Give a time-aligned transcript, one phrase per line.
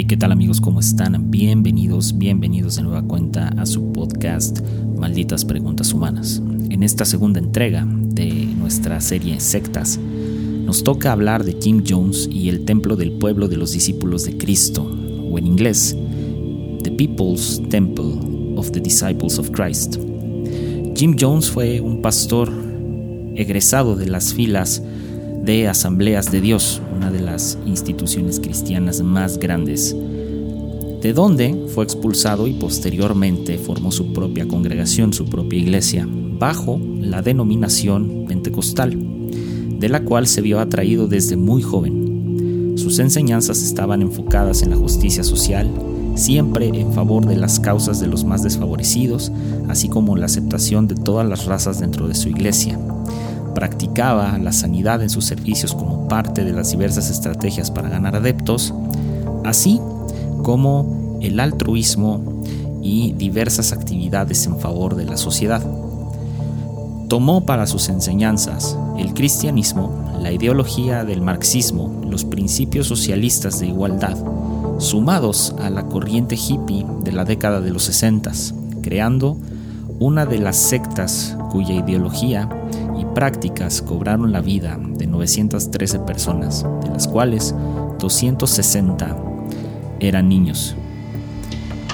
[0.00, 0.62] ¿qué tal amigos?
[0.62, 1.30] ¿Cómo están?
[1.30, 4.60] Bienvenidos, bienvenidos de nueva cuenta a su podcast
[4.96, 6.42] Malditas Preguntas Humanas.
[6.70, 12.48] En esta segunda entrega de nuestra serie Sectas, nos toca hablar de Kim Jones y
[12.48, 15.94] el templo del pueblo de los discípulos de Cristo, o en inglés,
[16.82, 18.14] The People's Temple
[18.56, 19.98] of the Disciples of Christ.
[20.96, 22.50] Jim Jones fue un pastor
[23.36, 24.82] egresado de las filas
[25.42, 29.94] de Asambleas de Dios, una de las instituciones cristianas más grandes,
[31.00, 37.22] de donde fue expulsado y posteriormente formó su propia congregación, su propia iglesia, bajo la
[37.22, 38.96] denominación pentecostal,
[39.80, 42.74] de la cual se vio atraído desde muy joven.
[42.76, 45.68] Sus enseñanzas estaban enfocadas en la justicia social,
[46.14, 49.32] siempre en favor de las causas de los más desfavorecidos,
[49.68, 52.78] así como la aceptación de todas las razas dentro de su iglesia
[53.54, 58.74] practicaba la sanidad en sus servicios como parte de las diversas estrategias para ganar adeptos,
[59.44, 59.80] así
[60.42, 62.42] como el altruismo
[62.82, 65.62] y diversas actividades en favor de la sociedad.
[67.08, 74.16] Tomó para sus enseñanzas el cristianismo, la ideología del marxismo, los principios socialistas de igualdad,
[74.78, 78.32] sumados a la corriente hippie de la década de los 60,
[78.82, 79.36] creando
[79.98, 82.48] una de las sectas cuya ideología
[83.14, 87.54] prácticas cobraron la vida de 913 personas, de las cuales
[87.98, 89.16] 260
[90.00, 90.76] eran niños.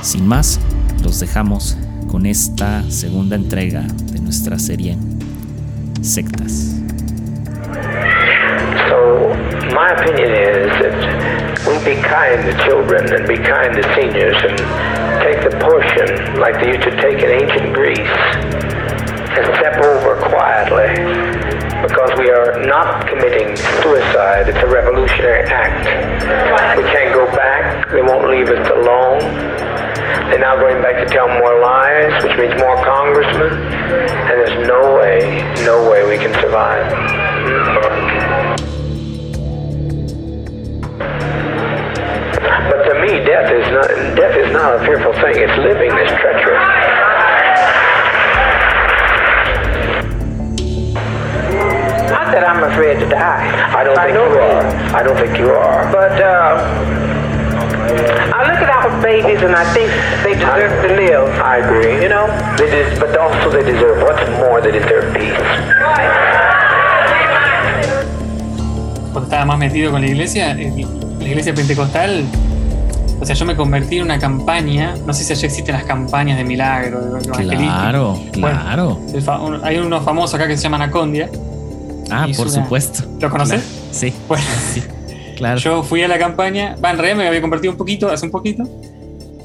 [0.02, 0.60] Sin más,
[1.02, 1.76] los dejamos
[2.08, 4.96] con esta segunda entrega de nuestra serie
[6.00, 6.74] Sectas.
[8.88, 9.34] So,
[9.74, 11.28] my opinion is that
[11.66, 14.56] we be kind to children and be kind to seniors and
[15.22, 18.08] take the portion like they used to take in ancient Greece
[19.36, 19.76] and step
[20.66, 21.38] quietly
[21.82, 24.48] because we are not committing suicide.
[24.48, 25.86] It's a revolutionary act.
[26.76, 27.88] We can't go back.
[27.90, 29.20] They won't leave us alone.
[30.30, 33.52] They're now going back to tell more lies, which means more congressmen.
[33.52, 36.90] And there's no way, no way we can survive.
[42.68, 45.38] But to me, death is not death is not a fearful thing.
[45.38, 46.97] It's living that's treacherous.
[52.48, 53.44] I'm afraid to die.
[53.76, 54.64] I don't think you are.
[54.96, 55.84] I don't think you are.
[55.92, 56.56] But uh,
[58.32, 59.92] I look at our babies and I think
[60.24, 61.28] they deserve I, to live.
[61.44, 62.00] I agree.
[62.00, 62.26] You know?
[62.56, 65.36] They des- but also they deserve what's more, they deserve peace.
[69.12, 70.86] Cuando estaba más metido con la iglesia, eh,
[71.18, 72.24] la iglesia pentecostal
[73.20, 76.38] o sea, yo me convertí en una campaña, no sé si allá existen las campañas
[76.38, 78.94] de milagro, de Claro, claro.
[78.94, 81.28] Bueno, hay uno famoso acá que se llama Anacondia,
[82.10, 83.04] Ah, por supuesto.
[83.20, 83.62] ¿Lo conoces?
[83.92, 84.12] Sí.
[84.26, 84.82] Bueno, sí,
[85.36, 85.58] claro.
[85.58, 88.32] Yo fui a la campaña, va, en realidad me había convertido un poquito, hace un
[88.32, 88.64] poquito,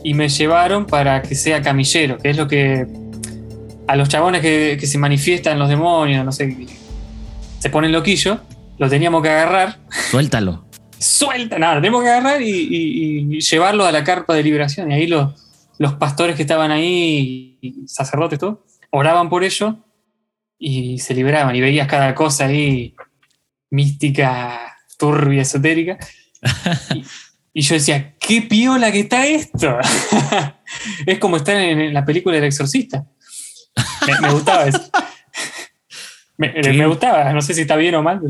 [0.04, 2.88] y me llevaron para que sea camillero, que es lo que
[3.88, 6.56] a los chabones que, se manifiestan los demonios, no sé,
[7.60, 8.40] se ponen loquillo,
[8.78, 9.78] lo teníamos que agarrar.
[10.12, 10.66] Suéltalo.
[10.98, 14.92] Suelta, nada, lo tenemos que agarrar y, llevarlo a la carpa de liberación.
[14.92, 15.34] Y ahí los,
[15.78, 19.78] los pastores que estaban ahí, y sacerdotes, todo, oraban por ello
[20.66, 22.96] y se liberaban y veías cada cosa ahí
[23.70, 25.98] mística, turbia, esotérica.
[27.54, 29.78] y, yo decía, qué piola que está esto.
[31.06, 33.06] es como estar en, la película del exorcista.
[34.22, 34.80] Me, gustaba eso.
[36.38, 38.22] Me, gustaba, no sé si está bien o mal.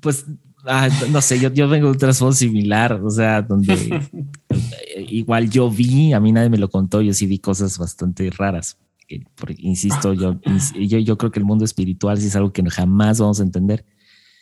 [0.00, 0.26] Pues
[0.66, 4.00] ah, no sé, yo, yo vengo de un trasfondo similar, o sea, donde
[4.96, 8.76] igual yo vi, a mí nadie me lo contó, yo sí vi cosas bastante raras
[9.34, 10.40] porque, insisto, yo,
[10.74, 13.84] yo, yo, creo que el mundo espiritual sí es algo que jamás vamos a entender.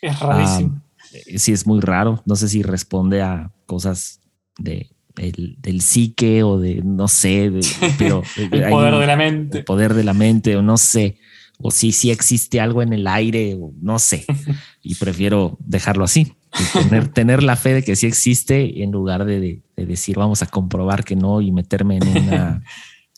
[0.01, 0.81] Es rarísimo.
[1.13, 2.21] Eh, sí, es muy raro.
[2.25, 4.21] No sé si responde a cosas
[4.57, 7.51] de, del psique o de, no sé,
[7.97, 8.23] pero...
[8.37, 9.57] el poder de la mente.
[9.59, 11.17] El poder de la mente, o no sé.
[11.57, 14.25] O si sí existe algo en el aire, o no sé.
[14.81, 16.33] Y prefiero dejarlo así.
[16.73, 20.47] Tener, tener, la fe de que sí existe en lugar de, de, decir vamos a
[20.47, 22.63] comprobar que no y meterme en una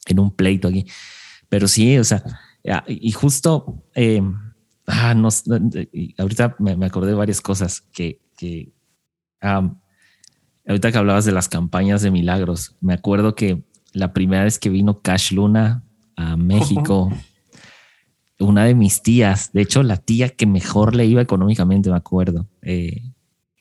[0.07, 0.85] en un pleito aquí.
[1.51, 2.23] Pero sí, o sea,
[2.87, 4.21] y justo, eh,
[4.87, 5.27] ah, no,
[6.17, 8.71] ahorita me, acordé de varias cosas que, que
[9.41, 14.69] ahorita que hablabas de las campañas de milagros, me acuerdo que la primera vez que
[14.69, 15.83] vino Cash Luna
[16.15, 17.11] a México,
[18.39, 22.47] una de mis tías, de hecho la tía que mejor le iba económicamente, me acuerdo,
[22.61, 23.11] eh,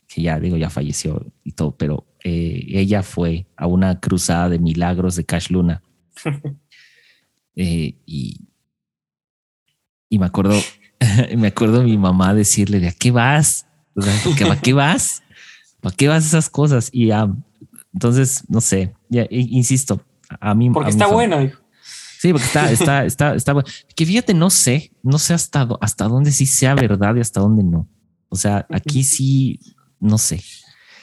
[0.06, 4.60] que ya digo, ya falleció y todo, pero eh, ella fue a una cruzada de
[4.60, 5.82] milagros de Cash Luna.
[7.56, 8.48] Eh, y,
[10.08, 10.54] y me acuerdo,
[11.36, 15.22] me acuerdo mi mamá decirle de a qué vas, ¿para qué vas?
[15.80, 16.90] ¿Para qué vas esas cosas?
[16.92, 17.10] Y
[17.92, 20.04] Entonces, no sé, ya, insisto,
[20.40, 20.70] a mí.
[20.70, 21.50] Porque está bueno.
[22.20, 23.68] Sí, porque está, está, está, está bueno.
[23.96, 27.64] Que fíjate, no sé, no sé hasta, hasta dónde sí sea verdad y hasta dónde
[27.64, 27.88] no.
[28.28, 29.58] O sea, aquí sí,
[29.98, 30.42] no sé.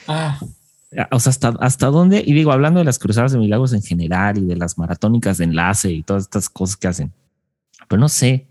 [0.07, 0.39] Ah.
[1.11, 4.37] O sea, hasta, hasta dónde, y digo, hablando de las cruzadas de milagros en general
[4.37, 7.13] y de las maratónicas de enlace y todas estas cosas que hacen,
[7.87, 8.47] pero no sé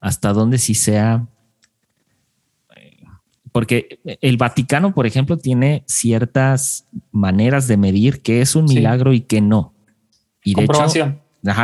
[0.00, 1.26] hasta dónde sí sea
[3.52, 9.22] porque el Vaticano, por ejemplo, tiene ciertas maneras de medir qué es un milagro y
[9.22, 9.74] qué no.
[10.44, 10.72] Y de hecho,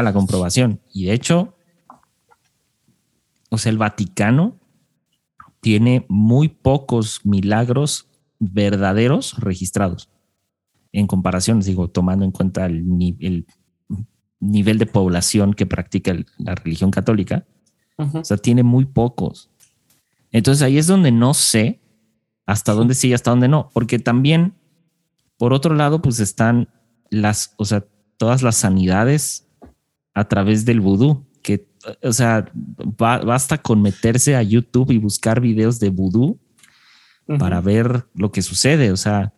[0.03, 0.81] la comprobación.
[0.93, 1.55] Y de hecho,
[3.50, 4.58] o sea, el Vaticano
[5.61, 10.10] tiene muy pocos milagros verdaderos registrados
[10.92, 13.46] en comparación, digo, tomando en cuenta el,
[14.38, 17.46] nivel de población que practica la religión católica.
[17.98, 19.50] O sea, tiene muy pocos.
[20.30, 21.80] Entonces ahí es donde no sé
[22.44, 24.54] hasta dónde sí y hasta dónde no, porque también,
[25.38, 26.68] por otro lado, pues están
[27.10, 27.84] las, o sea,
[28.18, 29.48] todas las sanidades
[30.14, 31.68] a través del vudú, que,
[32.02, 32.50] o sea,
[32.96, 36.38] basta con meterse a YouTube y buscar videos de vudú
[37.38, 39.32] para ver lo que sucede, o sea,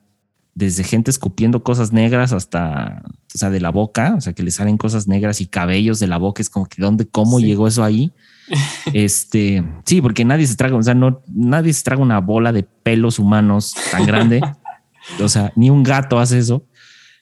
[0.54, 3.02] desde gente escupiendo cosas negras hasta,
[3.34, 6.08] o sea, de la boca, o sea, que le salen cosas negras y cabellos de
[6.08, 8.12] la boca, es como que dónde, cómo llegó eso ahí.
[8.92, 12.64] este, sí, porque nadie se traga, o sea, no, nadie se traga una bola de
[12.64, 14.40] pelos humanos tan grande.
[15.22, 16.66] o sea, ni un gato hace eso.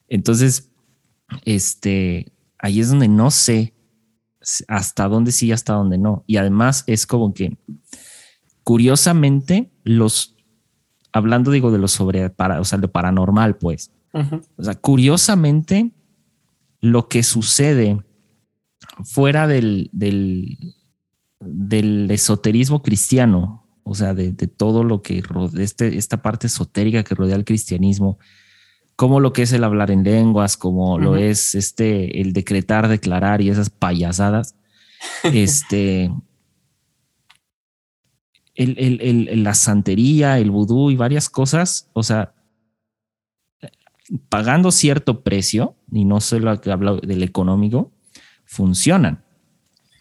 [0.09, 0.71] Entonces,
[1.45, 3.75] este, ahí es donde no sé
[4.69, 6.25] hasta dónde sí, hasta dónde no.
[6.27, 7.57] Y además es como que,
[8.62, 10.36] curiosamente, los,
[11.12, 15.93] hablando digo de lo sobre, para, o sea, lo paranormal, pues, o sea, curiosamente,
[16.81, 17.99] lo que sucede
[19.05, 20.75] fuera del, del,
[21.41, 27.14] del esoterismo cristiano, o sea, de, todo lo que rodea, este, esta parte esotérica que
[27.14, 28.19] rodea el cristianismo,
[28.97, 33.43] como lo que es el hablar en lenguas, como lo es este, el decretar, declarar
[33.43, 34.56] y esas payasadas,
[35.25, 36.11] este,
[38.56, 42.35] el, la santería, el vudú y varias cosas, o sea,
[44.29, 47.93] pagando cierto precio, y no solo que hablo del económico,
[48.44, 49.25] funcionan.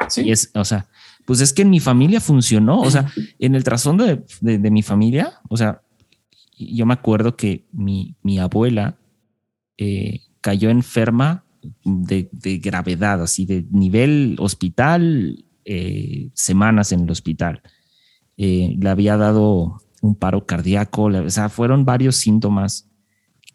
[0.10, 0.24] Sí.
[0.24, 0.88] Y es, o sea,
[1.26, 5.40] pues es que en mi familia funcionó, o sea, en el trasfondo de, mi familia,
[5.50, 5.82] o sea,
[6.58, 8.98] yo me acuerdo que mi, abuela
[9.78, 11.44] eh, cayó enferma
[11.84, 12.30] de,
[12.62, 17.64] gravedad, así de nivel hospital, eh, semanas en el hospital.
[18.38, 22.90] Eh, le había dado un paro cardíaco, o sea, fueron varios síntomas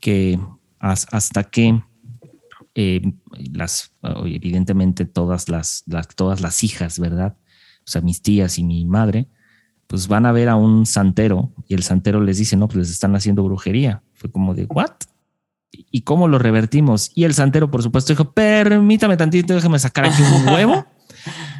[0.00, 0.40] que
[0.78, 1.82] hasta que
[3.52, 3.92] las,
[4.24, 5.84] evidentemente todas las,
[6.16, 7.36] todas las hijas, ¿verdad?
[7.86, 9.26] o sea, mis tías y mi madre,
[9.86, 12.90] pues van a ver a un santero y el santero les dice, no, pues les
[12.90, 14.02] están haciendo brujería.
[14.14, 14.92] Fue como de, ¿what?
[15.72, 17.10] ¿Y cómo lo revertimos?
[17.14, 20.86] Y el santero, por supuesto, dijo, permítame tantito, déjame sacar aquí un huevo,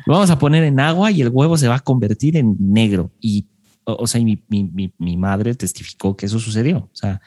[0.07, 3.11] lo vamos a poner en agua y el huevo se va a convertir en negro.
[3.21, 3.47] Y,
[3.85, 6.79] o, sea, mi, mi, mi, madre testificó que eso sucedió.
[6.79, 7.21] O sea,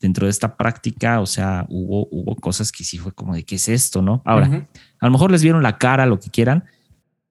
[0.00, 3.56] dentro de esta práctica, o sea, hubo, hubo cosas que sí fue como de, ¿qué
[3.56, 4.02] es esto?
[4.02, 4.22] ¿No?
[4.24, 4.68] Ahora,
[5.00, 6.64] a lo mejor les vieron la cara, lo que quieran,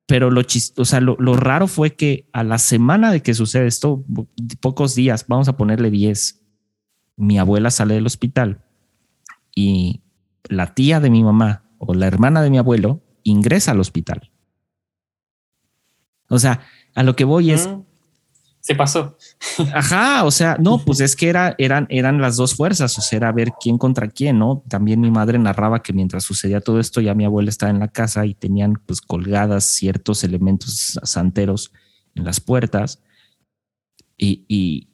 [0.08, 4.06] pero lo, o sea, lo, raro fue que a la semana de que sucede esto,
[4.62, 6.42] pocos días, vamos a ponerle 10,
[7.18, 8.64] mi abuela sale del hospital
[9.54, 10.02] y
[10.48, 14.32] la tía de mi mamá o la hermana de mi abuelo ingresa al hospital.
[16.30, 16.62] O sea,
[16.96, 17.82] a lo que voy es, mm
[18.68, 19.16] se pasó.
[19.74, 23.16] Ajá, o sea, no, pues es que era, eran, eran las dos fuerzas, o sea,
[23.16, 24.62] era ver quién contra quién, ¿no?
[24.68, 27.88] También mi madre narraba que mientras sucedía todo esto, ya mi abuela estaba en la
[27.88, 31.72] casa y tenían pues colgadas ciertos elementos santeros
[32.14, 33.02] en las puertas
[34.18, 34.90] y, y,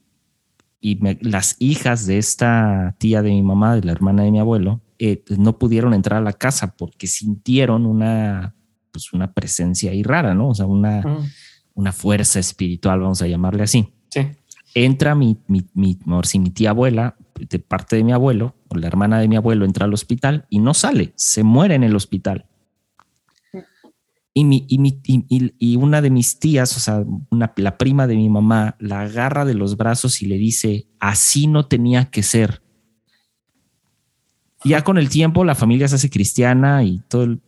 [1.21, 5.23] las hijas de esta tía de mi mamá, de la hermana de mi abuelo, eh,
[5.29, 8.53] no pudieron entrar a la casa porque sintieron una,
[8.93, 10.47] pues una presencia ahí rara, ¿no?
[10.49, 11.01] O sea, una...
[11.01, 11.27] Mm
[11.75, 13.89] una fuerza espiritual, vamos a llamarle así.
[14.09, 14.27] Sí.
[14.75, 18.87] Entra mi, mi, mi, si mi tía abuela, de parte de mi abuelo, o la
[18.87, 22.45] hermana de mi abuelo, entra al hospital y no sale, se muere en el hospital.
[24.35, 28.15] Y, mi, y, mi, y, una de mis tías, o sea, una, la prima de
[28.15, 32.63] mi mamá, la agarra de los brazos y le dice, así no tenía que ser.
[34.63, 37.41] Ya con el tiempo la familia se hace cristiana y todo el,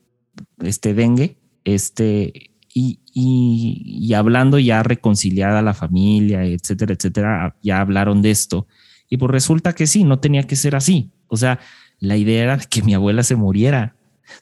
[0.64, 8.68] este dengue, este, y, hablando ya reconciliada la familia, etcétera, etcétera, ya hablaron de esto.
[9.10, 11.12] Y pues resulta que sí, no tenía que ser así.
[11.28, 11.60] O sea,
[12.00, 13.96] la idea era que mi abuela se muriera.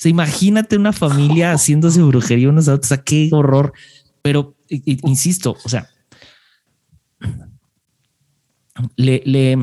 [0.04, 3.74] O imagínate una familia haciéndose brujería unos a otros, o sea, qué horror.
[4.22, 5.90] Pero insisto, o sea,
[8.96, 9.58] le, le,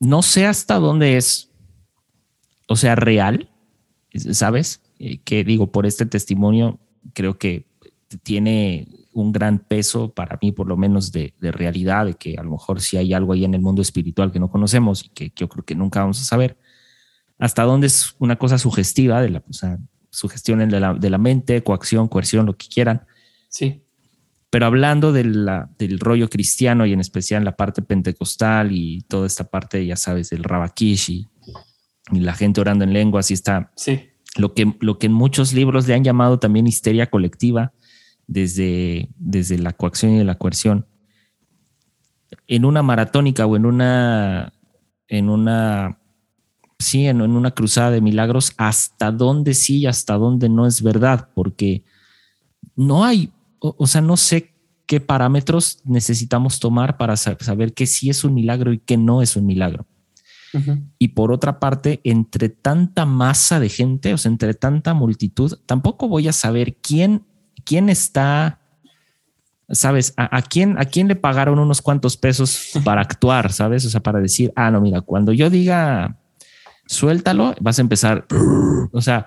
[0.00, 1.50] no sé hasta dónde es
[2.70, 3.50] o sea, real,
[4.14, 4.80] ¿sabes?
[5.02, 6.78] Eh, que digo, por este testimonio,
[7.14, 7.66] creo que
[8.22, 12.50] tiene un gran peso para mí, por lo menos de, realidad, de que a lo
[12.50, 15.48] mejor si hay algo ahí en el mundo espiritual que no conocemos y que, yo
[15.48, 16.58] creo que nunca vamos a saber.
[17.38, 19.78] Hasta dónde es una cosa sugestiva, de la, o sea,
[20.10, 23.06] sugestión de la, de la mente, coacción, coerción, lo que quieran.
[23.48, 23.82] Sí.
[24.50, 29.26] Pero hablando de la, del rollo cristiano y en especial la parte pentecostal y toda
[29.26, 31.26] esta parte, ya sabes, del rabakish y,
[32.12, 34.09] la gente orando en lenguas y está sí.
[34.36, 37.72] Lo, que, lo que en muchos libros le han llamado también histeria colectiva
[38.26, 40.86] desde, desde la coacción y la coerción.
[42.46, 44.52] En una maratónica o en una,
[45.08, 45.98] en una,
[46.78, 51.28] sí, en, una cruzada de milagros, hasta dónde sí y hasta dónde no es verdad,
[51.34, 51.84] porque
[52.76, 54.54] no hay, o, sea, no sé
[54.86, 59.36] qué parámetros necesitamos tomar para saber qué sí es un milagro y qué no es
[59.36, 59.86] un milagro.
[60.98, 66.08] Y por otra parte, entre tanta masa de gente, o sea, entre tanta multitud, tampoco
[66.08, 67.24] voy a saber quién
[67.64, 68.58] quién está,
[69.68, 74.00] sabes, a, quién, a quién le pagaron unos cuantos pesos para actuar, sabes, o sea,
[74.00, 76.16] para decir, ah, no, mira, cuando yo diga
[76.86, 78.26] suéltalo, vas a empezar,
[78.92, 79.26] o sea,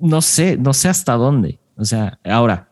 [0.00, 1.58] no sé, no sé hasta dónde.
[1.76, 2.70] O sea, ahora,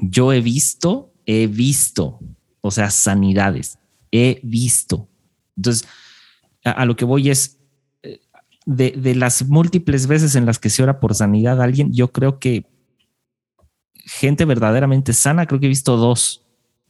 [0.00, 2.18] yo he visto, he visto,
[2.62, 3.78] o sea, sanidades,
[4.10, 5.08] he visto.
[5.58, 5.86] Entonces,
[6.64, 7.58] a, lo que voy es,
[8.02, 8.20] eh,
[8.66, 12.12] de, de, las múltiples veces en las que se ora por sanidad a alguien, yo
[12.12, 12.66] creo que
[14.04, 16.42] gente verdaderamente sana, creo que he visto dos.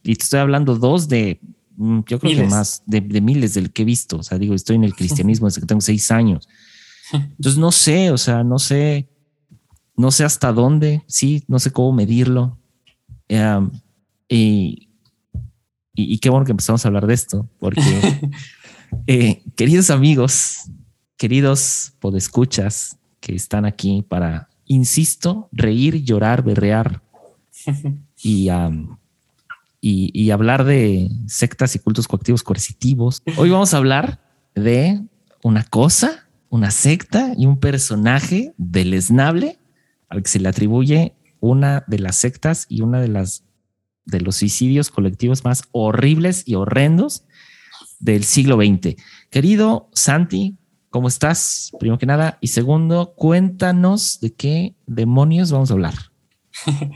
[0.03, 1.39] Y te estoy hablando dos de,
[1.77, 4.17] mm, yo creo que más, de, miles del que he visto.
[4.17, 6.47] O sea, digo, estoy en el cristianismo desde que tengo seis años.
[7.13, 9.09] Entonces no sé, o sea, no sé,
[9.97, 12.57] no sé hasta dónde, sí, no sé cómo medirlo.
[13.27, 13.69] Em,
[14.29, 14.89] y,
[15.93, 17.81] y, qué bueno que empezamos a hablar de esto, porque,
[19.07, 20.69] eh, queridos amigos,
[21.17, 27.01] queridos podescuchas que están aquí para, insisto, reír, llorar, berrear,
[28.23, 28.49] y,
[29.81, 33.21] y, hablar de sectas y cultos coactivos coercitivos.
[33.37, 34.19] Hoy vamos a hablar
[34.55, 35.01] de
[35.43, 39.59] una cosa, una secta y un personaje deleznable
[40.09, 43.43] al que se le atribuye una de las sectas y una de las
[44.05, 47.23] de los suicidios colectivos más horribles y horrendos
[48.01, 48.95] del siglo XX.
[49.29, 50.57] Querido Santi,
[50.89, 51.71] ¿cómo estás?
[51.79, 52.37] Primero que nada.
[52.41, 55.93] Y segundo, cuéntanos de qué demonios vamos a hablar.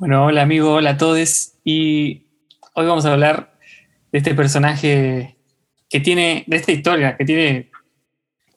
[0.00, 1.54] Bueno, hola amigo, hola a todos.
[1.64, 2.28] Y
[2.74, 3.58] hoy vamos a hablar
[4.12, 5.36] de este personaje
[5.90, 7.72] que tiene, de esta historia, que tiene,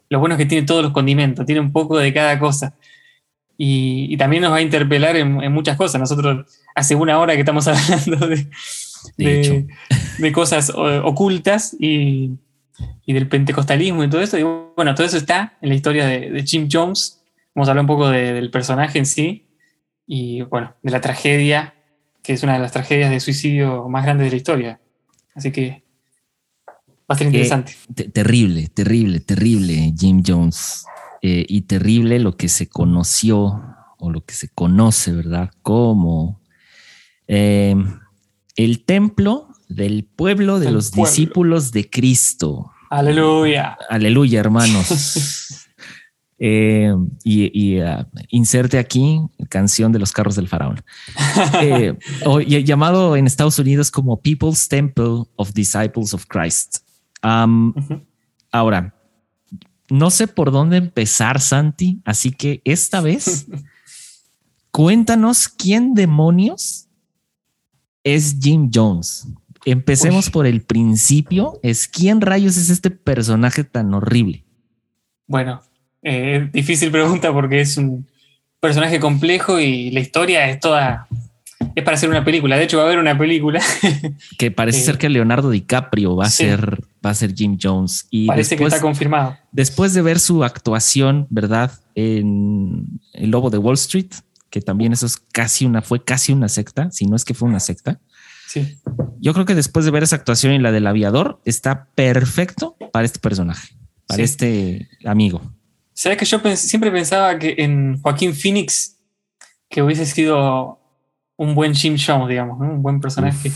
[0.07, 2.75] lo bueno que tiene todos los condimentos, tiene un poco de cada cosa.
[3.57, 5.99] Y, también nos va a interpelar en, muchas cosas.
[5.99, 6.45] Nosotros
[6.75, 8.47] hace una hora que estamos hablando de,
[9.17, 12.31] de, cosas ocultas y,
[13.05, 14.37] y, del pentecostalismo y todo eso.
[14.37, 17.21] Y bueno, todo eso está en la historia de, Jim Jones.
[17.53, 19.47] Vamos a hablar un poco del personaje en sí
[20.07, 21.73] y bueno, de la tragedia,
[22.23, 24.81] que es una de las tragedias de suicidio más grandes de la historia.
[25.35, 25.83] Así que
[27.09, 27.75] va a ser interesante.
[28.13, 30.85] terrible, terrible, terrible, Jim Jones.
[31.23, 33.61] Eh, y terrible lo que se conoció
[33.99, 35.51] o lo que se conoce, ¿verdad?
[35.61, 36.41] Como
[37.27, 37.75] eh,
[38.55, 42.71] el templo del pueblo de los discípulos de Cristo.
[42.89, 43.77] Aleluya.
[43.89, 45.57] Aleluya, hermanos.
[46.43, 46.91] Eh,
[47.23, 50.81] y, uh, inserte aquí canción de los carros del faraón,
[51.61, 51.95] eh,
[52.65, 56.77] llamado en Estados Unidos como People's Temple of Disciples of Christ.
[57.21, 58.95] Ahora,
[59.91, 63.45] no sé por dónde empezar, Santi, así que esta vez
[64.71, 66.87] cuéntanos quién demonios
[68.03, 69.27] es Jim Jones.
[69.65, 71.59] Empecemos por el principio.
[71.63, 74.43] Es quién rayos es este personaje tan horrible.
[75.27, 75.61] Bueno,
[76.01, 78.07] eh, difícil pregunta porque es un
[78.59, 81.07] personaje complejo y la historia es toda.
[81.75, 82.57] Es para hacer una película.
[82.57, 83.61] De hecho, va a haber una película.
[84.37, 88.07] que parece eh, ser que Leonardo DiCaprio va a ser va a ser Jim Jones.
[88.09, 89.37] Y parece que está confirmado.
[89.51, 91.71] Después de ver su actuación, ¿verdad?
[91.93, 94.11] En El Lobo de Wall Street,
[94.51, 97.49] que también eso es casi una, fue casi una secta, si no es que fue
[97.49, 97.99] una secta.
[98.47, 98.77] Sí.
[99.19, 103.05] Yo creo que después de ver esa actuación y la del aviador, está perfecto para
[103.05, 103.69] este personaje,
[104.05, 105.41] para este amigo.
[105.93, 108.97] ¿Sabes que yo siempre pensaba que en Joaquín Phoenix
[109.69, 110.79] que hubiese sido
[111.37, 113.51] un buen Jim Jones, digamos, un buen personaje?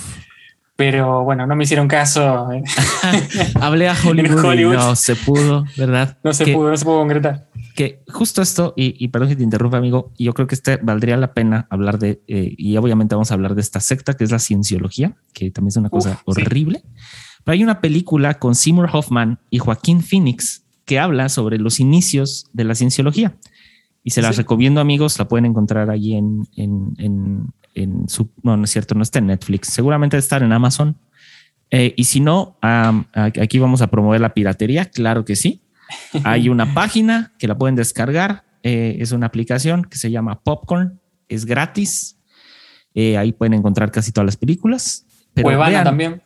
[0.77, 2.49] Pero bueno, no me hicieron caso.
[3.61, 6.17] Hablé a Hollywood, no se pudo, ¿verdad?
[6.23, 7.47] No se pudo, no se pudo concretar.
[7.75, 11.33] Que justo esto, y, perdón que te interrumpa, amigo, yo creo que este valdría la
[11.33, 14.39] pena hablar de, eh, y obviamente vamos a hablar de esta secta que es la
[14.39, 16.83] cienciología, que también es una cosa horrible.
[17.43, 22.49] Pero hay una película con Seymour Hoffman y Joaquín Phoenix que habla sobre los inicios
[22.53, 23.35] de la cienciología.
[24.03, 25.17] Y se las recomiendo, amigos.
[25.17, 28.29] La pueden encontrar allí en, en, su.
[28.43, 29.69] No, no es cierto, no está en Netflix.
[29.69, 30.95] Seguramente estar en Amazon.
[31.71, 34.85] Eh, y si no, aquí vamos a promover la piratería.
[34.85, 35.64] Claro que sí.
[36.23, 38.43] Hay una página que la pueden descargar.
[38.63, 40.99] Eh, es una aplicación que se llama Popcorn.
[41.29, 42.17] Es gratis.
[42.93, 45.05] Eh, ahí pueden encontrar casi todas las películas.
[45.33, 45.49] Pero
[45.83, 46.21] también.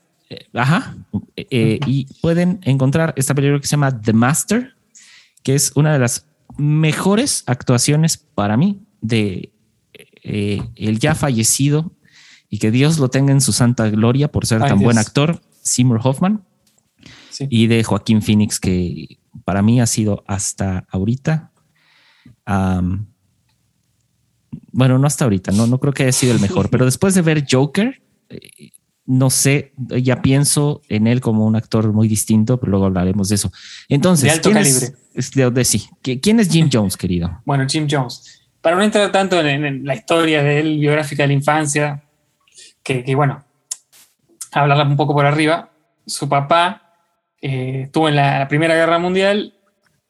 [0.54, 0.96] ajá.
[1.36, 4.76] y pueden encontrar esta película que se llama The Master,
[5.42, 9.52] que es una de las mejores actuaciones para mí de
[10.24, 11.92] el ya fallecido
[12.50, 16.02] y que Dios lo tenga en su santa gloria por ser tan buen actor, Seymour
[16.04, 16.44] Hoffman,
[17.40, 21.52] y de Joaquín Phoenix, que para mí ha sido hasta ahorita.
[24.72, 27.22] bueno, no hasta ahorita, no, no creo que haya sido el mejor, pero después de
[27.22, 28.72] ver Joker, eh,
[29.06, 33.36] no sé, ya pienso en él como un actor muy distinto, pero luego hablaremos de
[33.36, 33.52] eso.
[33.88, 34.94] Entonces, de alto calibre.
[35.16, 35.90] Es, de, sí.
[36.04, 37.42] ¿Quién es Jim Jones, querido?
[37.44, 38.48] Bueno, Jim Jones.
[38.62, 42.04] Para no entrar tanto en la historia de él, biográfica de la infancia,
[42.84, 43.44] que, bueno,
[44.52, 45.72] hablarla un poco por arriba,
[46.06, 46.89] su papá
[47.42, 49.54] eh, estuvo en la, Primera Guerra Mundial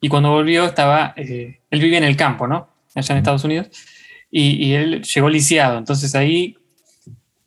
[0.02, 2.70] y cuando volvió estaba, eh, él vivía en el campo, ¿no?
[2.96, 3.70] Allá en Estados Unidos,
[4.32, 6.58] y, él llegó lisiado, entonces ahí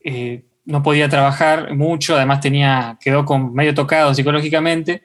[0.04, 5.02] eh, no podía trabajar mucho, además tenía, quedó con medio tocado psicológicamente,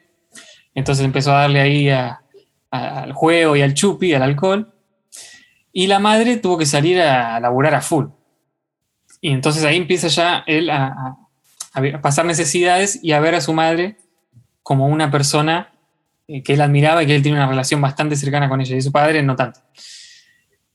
[0.74, 1.88] entonces empezó a darle ahí
[2.70, 4.72] al juego y al chupi, al alcohol,
[5.72, 8.06] y la madre tuvo que salir a laburar a full.
[9.20, 11.16] Y entonces ahí empieza ya él a,
[12.02, 13.96] pasar necesidades y a ver a su madre
[14.68, 15.72] como una persona
[16.26, 18.82] eh, que él admiraba y que él tiene una relación bastante cercana con ella, y
[18.82, 19.60] su padre no tanto.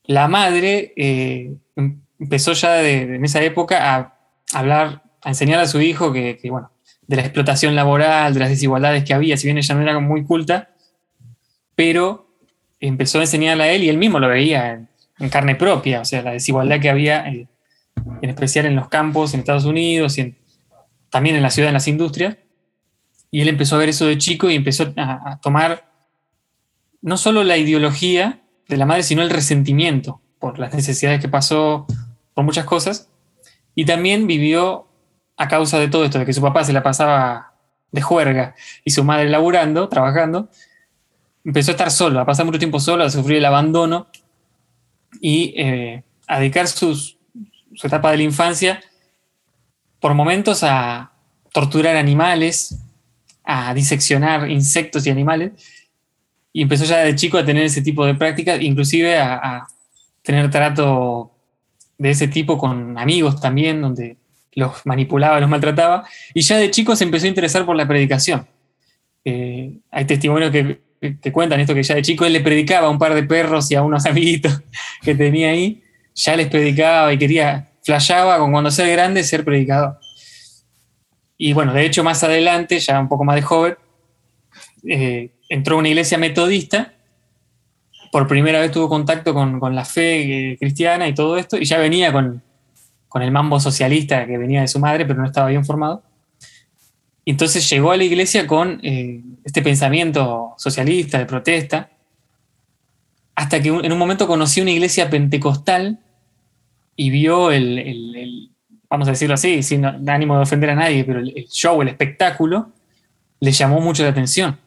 [0.05, 4.17] La madre eh, em, empezó ya de, en esa época a
[4.51, 6.71] hablar, a enseñar a su hijo que, bueno,
[7.05, 10.23] de la explotación laboral, de las desigualdades que había, si bien ella no era muy
[10.23, 10.71] culta,
[11.75, 12.35] pero
[12.79, 14.87] empezó a enseñarle a él y él mismo lo veía
[15.19, 17.47] en, carne propia, o sea, la desigualdad que había eh,
[18.23, 20.33] en especial en los campos en Estados Unidos y
[21.11, 22.37] también en la ciudad, en las industrias.
[23.33, 25.89] Y él empezó a ver eso de chico y empezó a, tomar
[27.01, 31.87] no solo la ideología de la madre, sino el resentimiento por las necesidades que pasó,
[32.35, 33.09] por muchas cosas.
[33.73, 34.87] Y también vivió
[35.35, 37.55] a causa de todo esto, de que su papá se la pasaba
[37.91, 38.53] de juerga
[38.85, 40.49] y su madre laburando, trabajando,
[41.43, 44.09] empezó a estar solo, a pasar mucho tiempo solo, a sufrir el abandono
[45.19, 47.17] y eh, a dedicar su
[47.81, 48.79] etapa de la infancia,
[49.99, 51.13] por momentos a
[51.51, 52.82] torturar animales,
[53.43, 55.51] a diseccionar insectos y animales,
[56.53, 59.67] y empezó ya de chico a tener ese tipo de prácticas, inclusive a,
[60.21, 61.31] tener trato
[61.97, 64.15] de ese tipo con amigos también, donde
[64.53, 68.47] los manipulaba, los maltrataba, y ya de chico se empezó a interesar por la predicación.
[69.25, 70.79] Eh, hay testimonios que,
[71.21, 73.69] que, cuentan esto, que ya de chico él le predicaba a un par de perros
[73.71, 74.61] y a unos amiguitos
[75.01, 75.83] que tenía ahí,
[76.15, 79.99] ya les predicaba y quería, flashaba con cuando ser grande ser predicador.
[81.45, 83.75] Y bueno, de hecho más adelante, ya un poco más de joven,
[84.87, 86.93] eh, entró a una iglesia metodista,
[88.13, 91.79] por primera vez tuvo contacto con, la fe eh, cristiana y todo esto, y ya
[91.79, 92.41] venía con,
[93.15, 96.01] el mambo socialista que venía de su madre, pero no estaba bien formado.
[97.25, 101.89] entonces llegó a la iglesia con eh, este pensamiento socialista, de protesta,
[103.35, 105.99] hasta que en un momento conoció una iglesia pentecostal
[106.95, 108.52] y vio el,
[108.93, 112.69] vamos a decirlo así, sin ánimo de ofender a nadie, pero el, show, el espectáculo,
[113.39, 114.59] le llamó mucho la atención.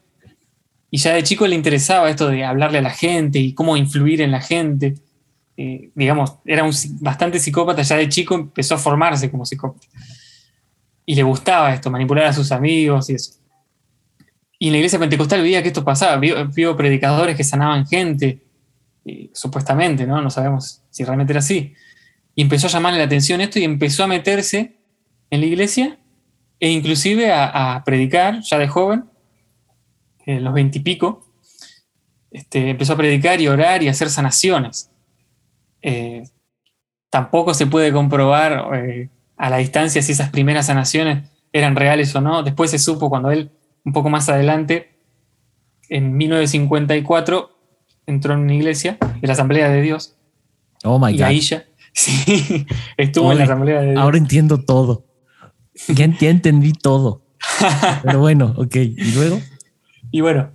[0.91, 4.19] Y ya de chico le interesaba esto de hablarle a la gente y cómo influir
[4.19, 4.95] en la gente.
[5.55, 9.87] Eh, digamos, era un, bastante psicópata, ya de chico empezó a formarse como psicópata.
[11.05, 13.31] Y le gustaba esto, manipular a sus amigos y eso.
[14.59, 18.41] Y en la iglesia pentecostal veía que esto pasaba, vio, predicadores que sanaban gente,
[19.05, 20.21] eh, supuestamente, ¿no?
[20.21, 21.73] No sabemos si realmente era así
[22.37, 24.77] y empezó a llamarle la atención esto y empezó a meterse
[25.31, 25.97] en la iglesia
[26.59, 29.05] e inclusive a, predicar ya de joven,
[30.23, 31.25] en los veintipico,
[32.29, 34.91] este, empezó a predicar y orar y hacer sanaciones.
[35.81, 36.25] Eh,
[37.09, 42.21] tampoco se puede comprobar eh, a la distancia si esas primeras sanaciones eran reales o
[42.21, 42.43] no.
[42.43, 43.49] Después se supo cuando él,
[43.83, 44.95] un poco más adelante,
[45.89, 47.49] en 1954,
[48.05, 50.15] entró en una iglesia, en la Asamblea de Dios.
[50.83, 51.66] Oh my y Ahí ya,
[51.97, 55.07] Sí, estuvo en la Asamblea de Ahora entiendo todo.
[55.87, 57.25] Ya, entendí todo.
[58.03, 58.75] Pero bueno, ok.
[58.75, 59.41] ¿Y luego?
[60.11, 60.51] Y bueno.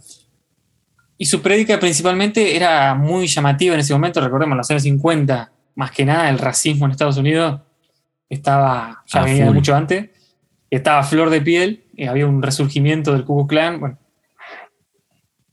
[1.18, 4.20] Y su prédica principalmente era muy llamativa en ese momento.
[4.20, 7.60] Recordemos, en los años 50, más que nada, el racismo en Estados Unidos
[8.28, 10.10] estaba, ya venía mucho antes.
[10.70, 11.84] Estaba a flor de piel.
[11.94, 13.80] Y había un resurgimiento del Ku Klux Klan.
[13.80, 13.98] Bueno.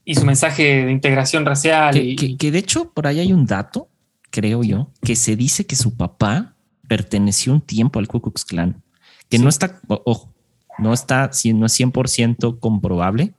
[0.05, 1.95] y su mensaje de integración racial.
[1.95, 3.88] Que, que, de hecho por ahí hay un dato,
[4.29, 6.55] creo yo, que se dice que su papá
[6.87, 8.81] perteneció un tiempo al Ku Klux Klan,
[9.29, 10.33] que no está, ojo,
[10.77, 13.33] no está, no es 100% comprobable,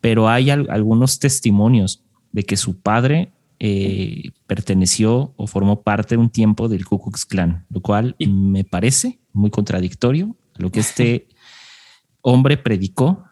[0.00, 6.30] pero hay algunos testimonios de que su padre eh, perteneció o formó parte de un
[6.30, 11.28] tiempo del Ku Klux Klan, lo cual me parece muy contradictorio a lo que este
[12.22, 13.24] hombre predicó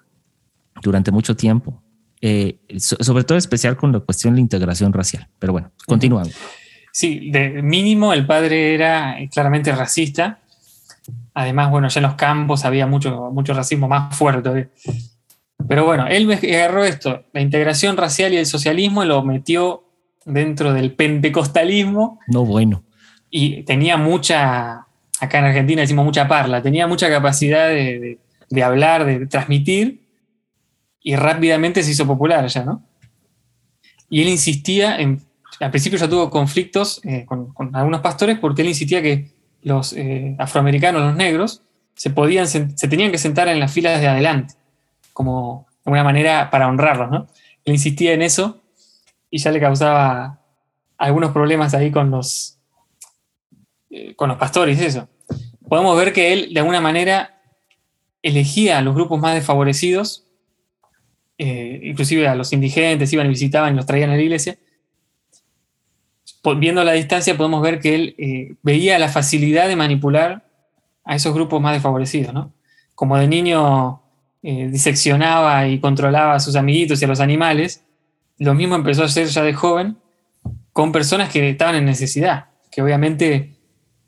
[0.82, 1.82] durante mucho tiempo.
[2.28, 5.28] Eh, sobre todo especial con la cuestión de la integración racial.
[5.38, 6.34] Pero bueno, continuamos.
[6.90, 10.40] Sí, de mínimo el padre era claramente racista.
[11.34, 14.70] Además, bueno, ya en los campos había mucho, mucho racismo más fuerte.
[15.68, 19.84] Pero bueno, él agarró esto, la integración racial y el socialismo, lo metió
[20.24, 22.18] dentro del pentecostalismo.
[22.26, 22.82] No bueno.
[23.30, 24.86] Y tenía mucha,
[25.20, 28.18] acá en Argentina decimos mucha parla, tenía mucha capacidad de,
[28.64, 30.05] hablar, de transmitir,
[31.06, 32.82] y rápidamente se hizo popular allá, ¿no?
[34.10, 35.22] Y él insistía en,
[35.60, 39.30] al principio ya tuvo conflictos eh, con, algunos pastores porque él insistía que
[39.62, 41.62] los eh, afroamericanos, los negros,
[41.94, 44.54] se, podían, se tenían que sentar en las filas de adelante
[45.12, 47.28] como una manera para honrarlos, ¿no?
[47.64, 48.60] Él insistía en eso
[49.30, 50.40] y ya le causaba
[50.98, 52.58] algunos problemas ahí con los,
[53.90, 55.08] eh, con los pastores, eso.
[55.68, 57.40] Podemos ver que él, de alguna manera,
[58.22, 60.25] elegía a los grupos más desfavorecidos,
[61.38, 64.56] eh, inclusive a los indigentes, iban y visitaban y los traían a la iglesia.
[66.58, 70.46] Viendo la distancia, podemos ver que él eh, veía la facilidad de manipular
[71.04, 72.52] a esos grupos más desfavorecidos, ¿no?
[72.94, 74.00] Como de niño
[74.42, 77.84] eh, diseccionaba y controlaba a sus amiguitos y a los animales,
[78.38, 79.96] lo mismo empezó a hacer ya de joven
[80.72, 83.56] con personas que estaban en necesidad, que obviamente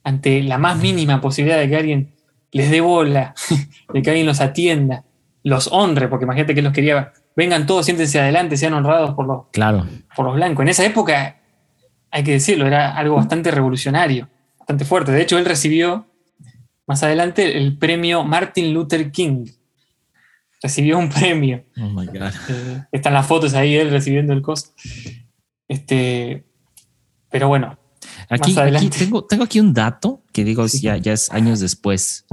[0.05, 2.15] ante la más mínima posibilidad de que alguien
[2.53, 3.35] les dé bola,
[3.93, 5.05] de que alguien los atienda,
[5.43, 9.43] los honre, porque imagínate que los quería, vengan todos, siéntense adelante, sean honrados por los,
[9.53, 9.87] claro.
[10.17, 10.65] por los blancos.
[10.65, 11.41] En esa época,
[12.11, 15.13] hay que decirlo, era algo bastante revolucionario, bastante fuerte.
[15.13, 16.09] De hecho, él recibió
[16.89, 19.47] más adelante el premio Martin Luther King,
[20.61, 21.65] recibió un premio.
[21.81, 22.33] Oh my God.
[22.49, 24.73] Eh, están las fotos ahí él recibiendo el costo.
[25.69, 26.45] Este,
[27.31, 27.79] pero bueno.
[28.31, 28.53] Aquí,
[28.91, 32.27] tengo, tengo, aquí un dato que digo ya, ya es años después,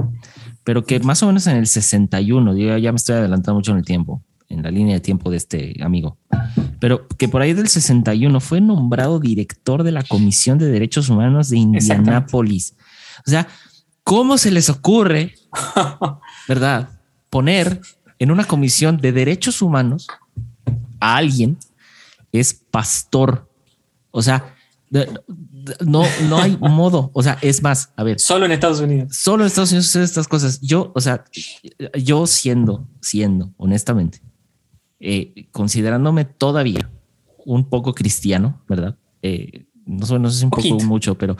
[0.64, 3.78] pero que más o menos en el 61, yo ya me estoy adelantando mucho en
[3.78, 6.18] el tiempo, en la línea de tiempo de este amigo,
[6.78, 11.48] pero que por ahí del 61 fue nombrado director de la Comisión de Derechos Humanos
[11.50, 12.74] de Indianápolis.
[13.26, 13.48] O sea,
[14.04, 15.34] ¿cómo se les ocurre,
[16.48, 16.90] verdad,
[17.30, 17.80] poner
[18.18, 20.06] en una comisión de derechos humanos
[21.00, 21.58] a alguien
[22.32, 23.50] es pastor.
[24.10, 24.54] O sea,
[25.80, 27.10] no, no hay modo.
[27.12, 28.20] O sea, es más, a ver.
[28.20, 29.16] Solo en Estados Unidos.
[29.16, 30.60] Solo en Estados Unidos suceden estas cosas.
[30.60, 31.24] Yo, o sea,
[31.94, 34.20] yo siendo, siendo, honestamente,
[35.00, 36.90] eh, considerándome todavía
[37.44, 38.96] un poco cristiano, ¿verdad?
[39.22, 41.36] Eh, no, sé, no sé si un poco mucho, pero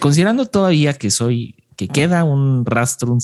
[0.00, 3.16] considerando todavía que soy que queda un rastro,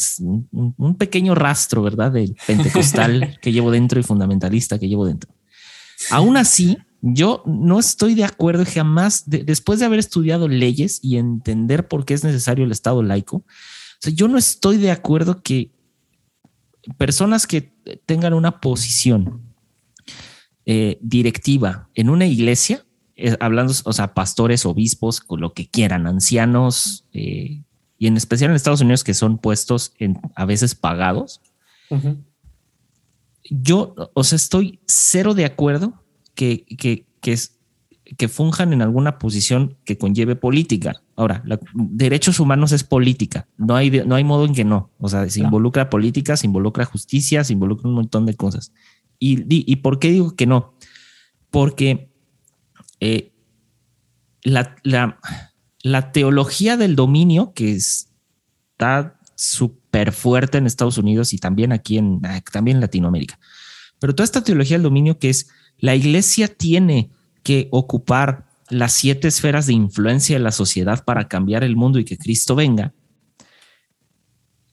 [0.51, 2.13] un, pequeño rastro, ¿verdad?
[2.13, 5.31] Del pentecostal que llevo dentro y fundamentalista que llevo dentro.
[6.11, 11.89] Aún así, yo no estoy de acuerdo jamás, después de haber estudiado leyes y entender
[11.89, 13.45] por qué es necesario el Estado laico,
[14.15, 15.73] yo no estoy de acuerdo que
[16.97, 17.75] personas que
[18.07, 19.48] tengan una posición
[20.71, 22.85] eh, directiva en una iglesia,
[23.17, 27.63] eh, hablando, o sea, pastores, obispos, con lo que quieran, ancianos, eh,
[27.97, 31.41] y en especial en Estados Unidos que son puestos en, a veces pagados.
[33.49, 36.05] Yo, o sea, estoy cero de acuerdo
[36.35, 37.39] que, que, que,
[38.19, 41.01] que funjan en alguna posición que conlleve política.
[41.17, 44.91] Ahora, derechos humanos es política, no hay, no hay modo en que no.
[44.99, 48.71] O sea, se involucra política, se involucra justicia, se involucra un montón de cosas.
[49.19, 50.75] ¿Y, y, por qué digo que no?
[51.51, 52.11] Porque
[53.01, 53.33] eh,
[54.43, 54.77] la,
[55.83, 62.21] la teología del dominio, que está súper fuerte en Estados Unidos y también aquí en,
[62.53, 63.39] también en Latinoamérica.
[64.01, 67.11] Pero toda esta teología del dominio que es la iglesia tiene
[67.45, 72.05] que ocupar las siete esferas de influencia de la sociedad para cambiar el mundo y
[72.05, 72.93] que Cristo venga,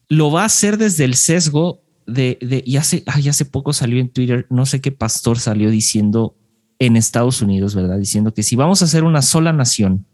[0.08, 4.08] lo va a hacer desde el sesgo de, de y hace, hace poco salió en
[4.08, 6.36] Twitter, no sé qué pastor salió diciendo
[6.78, 7.98] en Estados Unidos, ¿verdad?
[7.98, 10.06] Diciendo que si vamos a hacer una sola nación,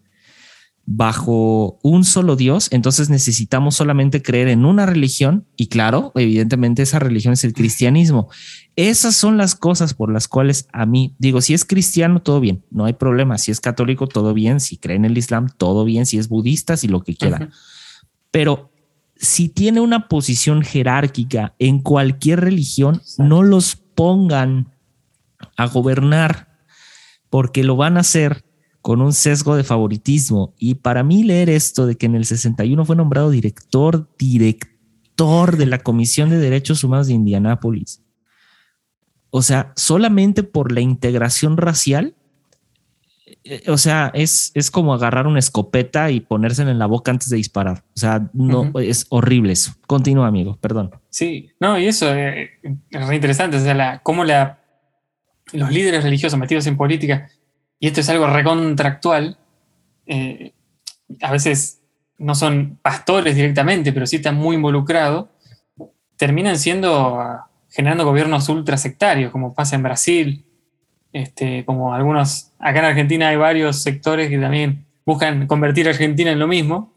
[0.85, 6.99] bajo un solo Dios, entonces necesitamos solamente creer en una religión y claro, evidentemente esa
[6.99, 8.29] religión es el cristianismo.
[8.75, 12.65] Esas son las cosas por las cuales a mí digo, si es cristiano, todo bien,
[12.71, 16.05] no hay problema, si es católico, todo bien, si cree en el Islam, todo bien,
[16.05, 17.51] si es budista, si lo que quiera.
[18.31, 18.72] Pero
[19.23, 24.75] si tiene una posición jerárquica en cualquier religión, no los pongan
[25.57, 26.59] a gobernar
[27.31, 28.45] porque lo van a hacer
[28.81, 30.55] con un sesgo de favoritismo.
[30.59, 35.67] Y para mí leer esto de que en el 61 fue nombrado director, director de
[35.67, 38.03] la Comisión de Derechos Humanos de Indianápolis.
[39.31, 42.17] O sea, solamente por la integración racial,
[43.67, 47.37] o sea, es, es como agarrar una escopeta y ponérsela en la boca antes de
[47.37, 47.85] disparar.
[47.95, 49.75] O sea, no es horrible eso.
[49.87, 50.91] Continúa, amigo, perdón.
[51.11, 52.51] Sí, no, y eso eh,
[52.91, 53.57] es re interesante.
[53.57, 54.61] O sea, la, cómo la,
[55.53, 57.29] los líderes religiosos metidos en política
[57.83, 59.37] y esto es algo recontractual,
[60.07, 60.53] eh,
[61.21, 61.83] a veces
[62.17, 65.31] no son pastores directamente, pero sí están muy involucrados,
[66.17, 70.45] terminan siendo, ah, generando gobiernos ultra sectarios, como pasa en Brasil,
[71.13, 76.31] este, como algunos, acá en Argentina hay varios sectores que también buscan convertir a Argentina
[76.31, 76.95] en lo mismo,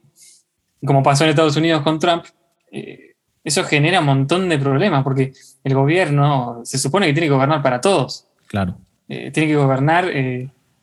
[0.85, 2.25] como pasó en Estados Unidos con Trump.
[2.71, 7.33] Eh, eso genera un montón de problemas, porque el gobierno se supone que tiene que
[7.33, 8.27] gobernar para todos.
[8.47, 8.77] Claro.
[9.07, 10.11] Eh, tiene que gobernar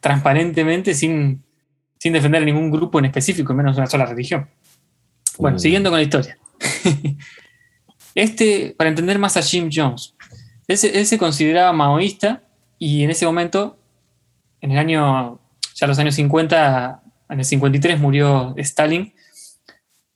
[0.01, 1.43] transparentemente sin,
[1.99, 4.49] sin defender a ningún grupo en específico, menos una sola religión.
[5.39, 5.61] Bueno, uh.
[5.61, 6.37] siguiendo con la historia.
[8.15, 10.15] este, para entender más a Jim Jones,
[10.67, 12.43] él se, consideraba maoísta
[12.85, 13.79] y en ese momento,
[14.61, 15.39] en el año,
[15.73, 19.15] ya los años 50, en el 53 murió Stalin,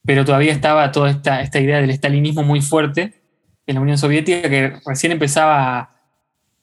[0.03, 3.21] pero todavía estaba toda esta, esta idea del stalinismo muy fuerte
[3.65, 5.95] en la Unión Soviética, que recién empezaba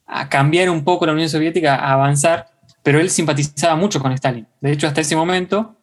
[0.06, 2.50] a, cambiar un poco la Unión Soviética, a avanzar,
[2.82, 4.46] pero él simpatizaba mucho con Stalin.
[4.60, 5.74] De hecho, hasta ese momento,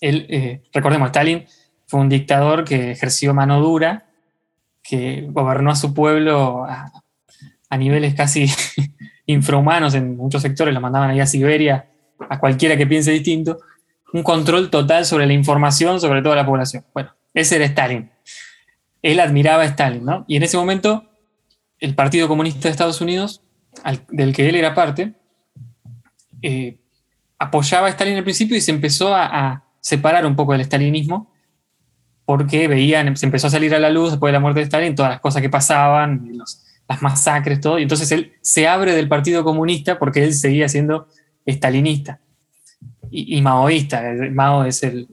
[0.00, 1.44] él, eh, recordemos, Stalin
[1.86, 4.06] fue un dictador que ejerció mano dura,
[4.82, 6.90] que gobernó a su pueblo a,
[7.76, 8.46] niveles casi
[9.28, 11.86] infrahumanos en muchos sectores, lo mandaban ahí a Siberia,
[12.28, 13.60] a cualquiera que piense distinto,
[14.12, 16.84] un control total sobre la información sobre toda la población.
[16.94, 18.10] Bueno, ese era Stalin.
[19.02, 20.24] Él admiraba a Stalin, ¿no?
[20.26, 21.04] Y en ese momento,
[21.78, 23.42] el Partido Comunista de Estados Unidos,
[24.08, 25.12] del que él era parte,
[26.40, 26.78] eh,
[27.38, 31.32] apoyaba a Stalin al principio y se empezó a, separar un poco del stalinismo
[32.26, 34.94] porque veían, se empezó a salir a la luz después de la muerte de Stalin
[34.94, 36.28] todas las cosas que pasaban,
[36.88, 41.06] las masacres, todo, y entonces él se abre del Partido Comunista porque él seguía siendo
[41.46, 42.20] stalinista
[43.10, 44.02] y, maoísta.
[44.32, 45.08] Mao es el,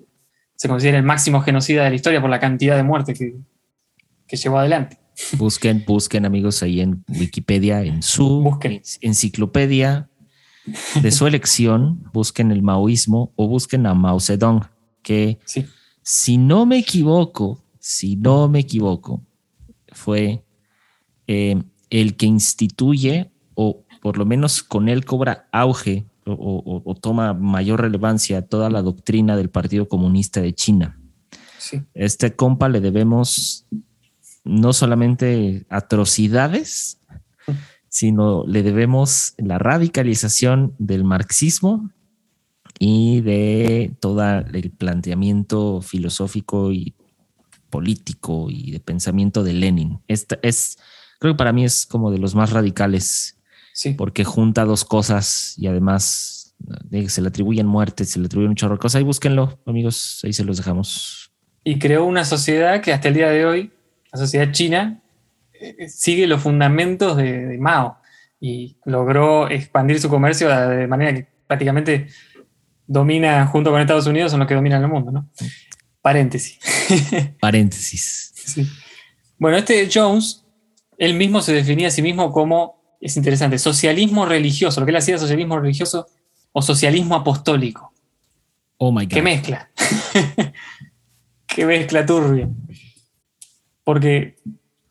[0.56, 3.36] se considera el máximo genocida de la historia por la cantidad de muertes que,
[4.28, 4.98] que llevó adelante.
[5.38, 8.58] Busquen, busquen amigos ahí en Wikipedia, en su
[9.02, 10.10] enciclopedia,
[11.02, 14.68] de su elección, busquen el maoísmo o busquen a Mao Zedong,
[15.04, 15.40] que
[16.02, 19.24] si no me equivoco, si no me equivoco,
[19.92, 20.44] fue
[21.28, 27.82] eh, el que instituye o por lo menos con él cobra auge o, toma mayor
[27.82, 31.00] relevancia toda la doctrina del Partido Comunista de China.
[31.94, 33.66] Este compa le debemos
[34.44, 37.00] no solamente atrocidades,
[37.90, 41.92] sino le debemos la radicalización del marxismo
[42.80, 46.94] y de todo el planteamiento filosófico y
[47.70, 50.00] político y de pensamiento de Lenin.
[50.08, 50.78] Esta es,
[51.20, 53.38] creo que para mí es como de los más radicales,
[53.98, 56.56] porque junta dos cosas y además
[56.92, 59.00] eh, se le atribuyen muertes, se le atribuyen un chorro de cosas.
[59.00, 61.32] Ahí búsquenlo, amigos, ahí se los dejamos.
[61.64, 63.72] Y creó una sociedad que hasta el día de hoy,
[64.12, 65.02] la sociedad china,
[65.54, 67.98] eh, sigue los fundamentos de, Mao
[68.40, 72.08] y logró expandir su comercio de manera que prácticamente
[72.88, 75.30] domina junto con Estados Unidos, son los que dominan el mundo, ¿no?
[76.02, 76.60] Paréntesis.
[77.40, 78.34] Paréntesis.
[79.40, 80.45] Bueno, este Jones,
[80.98, 84.98] él mismo se definía a sí mismo como, es interesante, socialismo religioso, lo que él
[84.98, 86.08] hacía socialismo religioso
[86.52, 87.94] o socialismo apostólico.
[88.78, 89.14] Oh my God.
[89.14, 89.70] ¿Qué mezcla?
[91.48, 92.50] ¿Qué mezcla turbia?
[93.84, 94.38] Porque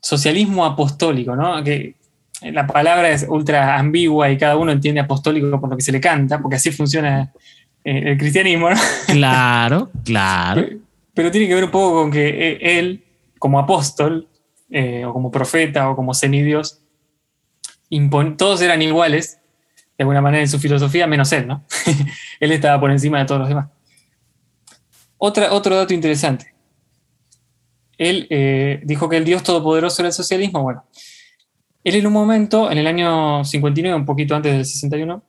[0.00, 1.62] socialismo apostólico, ¿no?
[1.64, 1.96] Que
[2.42, 6.00] la palabra es ultra ambigua y cada uno entiende apostólico por lo que se le
[6.00, 7.32] canta, porque así funciona
[7.84, 8.76] eh, el cristianismo, ¿no?
[9.06, 10.66] Claro, claro.
[11.14, 13.04] Pero, tiene que ver un poco con que eh, él,
[13.38, 14.28] como apóstol,
[14.70, 16.80] eh, o como profeta, o como semidios,
[18.36, 19.38] todos eran iguales,
[19.96, 21.64] de alguna manera en su filosofía, menos él, ¿no?
[22.40, 23.68] él estaba por encima de todos los demás.
[25.18, 26.54] Otro dato interesante
[27.98, 30.62] él eh, dijo que el Dios Todopoderoso era el socialismo.
[30.62, 30.84] Bueno,
[31.82, 35.22] él en un momento, en el año 59, un poquito antes del 61,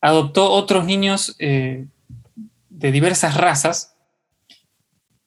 [0.00, 1.86] adoptó otros niños eh,
[2.68, 3.94] de diversas razas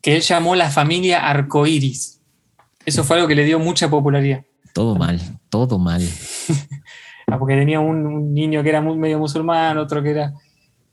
[0.02, 2.15] que él llamó la familia arcoíris.
[2.86, 4.44] Eso fue algo que le dio mucha popularidad.
[4.74, 5.20] Todo mal,
[5.50, 6.02] todo mal.
[7.28, 10.32] Ah, porque tenía un, niño que era medio musulmán, otro que era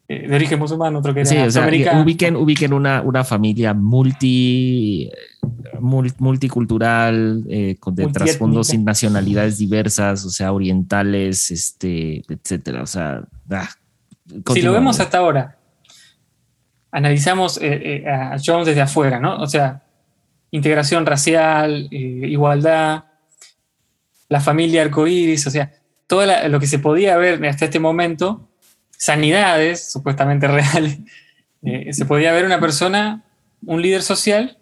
[0.08, 1.68] eh, de origen musulmán, otro que era Sí, o sea,
[2.02, 5.10] ubiquen, ubiquen una, una familia multi,
[5.78, 12.82] mul- multicultural, eh, con de trasfondos sin nacionalidades diversas, o sea, orientales, este, etcétera.
[12.82, 13.68] O sea, ah,
[14.54, 15.58] si lo vemos hasta ahora,
[16.90, 19.36] analizamos eh, eh, a Jones desde afuera, ¿no?
[19.36, 19.82] O sea,
[20.52, 23.04] integración racial, eh, igualdad,
[24.28, 25.72] la familia arcoíris, o sea,
[26.06, 28.48] todo lo que se podía ver hasta este momento,
[28.90, 30.98] sanidades supuestamente reales,
[31.62, 33.24] eh, se podía ver una persona,
[33.64, 34.58] un líder social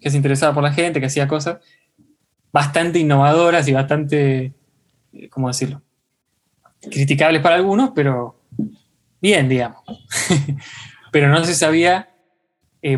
[0.00, 1.58] que se interesaba por la gente, que hacía cosas
[2.50, 4.54] bastante innovadoras y bastante,
[5.12, 5.82] eh, ¿cómo decirlo?
[6.90, 8.40] Criticables para algunos, pero
[9.20, 9.82] bien, digamos.
[11.12, 12.10] pero no se sabía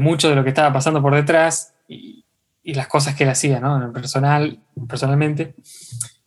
[0.01, 1.77] mucho de lo que estaba pasando por detrás
[2.67, 3.93] y las cosas que él hacía, ¿no?
[3.93, 5.55] Personal, personalmente,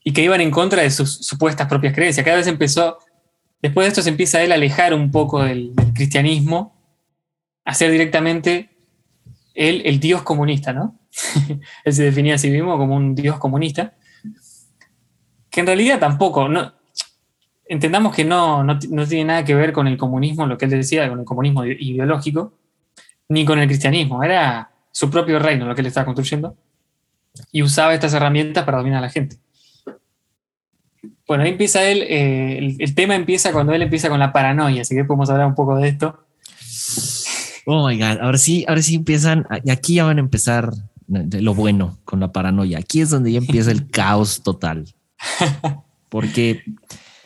[0.02, 2.24] y que iban en contra de sus supuestas propias creencias.
[2.24, 2.98] Cada vez empezó,
[3.62, 6.82] después de esto se empieza él a alejar un poco del, del cristianismo,
[7.66, 8.70] a ser directamente
[9.54, 10.98] él el dios comunista, ¿no?
[11.84, 13.98] él se definía a sí mismo como un dios comunista,
[15.50, 16.74] que en realidad tampoco, no,
[17.66, 20.72] entendamos que no, no, no tiene nada que ver con el comunismo, lo que él
[20.72, 22.54] decía, con el comunismo ideológico,
[23.28, 24.24] ni con el cristianismo.
[24.24, 26.56] Era su propio reino lo que él estaba construyendo
[27.52, 29.38] y usaba estas herramientas para dominar a la gente.
[31.28, 34.82] Bueno, ahí empieza él, eh, el, el tema empieza cuando él empieza con la paranoia,
[34.82, 36.26] así que podemos hablar un poco de esto.
[37.66, 40.72] Oh my God, ahora sí, ahora sí empiezan, y aquí ya van a empezar
[41.06, 42.80] de lo bueno con la paranoia.
[42.80, 44.86] Aquí es donde ya empieza el caos total.
[46.10, 46.64] Porque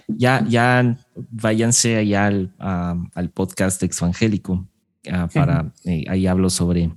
[0.08, 0.97] ya, ya
[1.32, 4.67] váyanse allá al, a- al podcast exvangélico
[5.10, 6.91] ah, para eh, ahí hablo sobre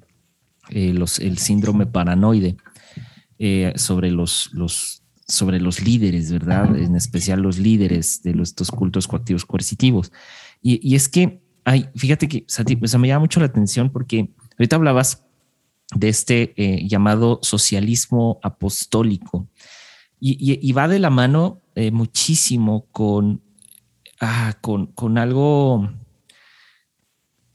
[0.70, 2.56] eh, el síndrome paranoide,
[3.38, 6.76] eh, sobre los, los sobre los líderes, ¿verdad?
[6.76, 10.12] En especial los líderes de los, estos cultos coactivos coercitivos.
[10.62, 12.46] Y, y es que hay, fíjate que
[12.98, 15.24] me llama mucho la atención porque ahorita hablabas
[15.94, 19.48] de este eh, llamado socialismo apostólico
[20.20, 23.42] y, y- va de la mano eh, muchísimo con,
[24.20, 25.90] ah, con, con algo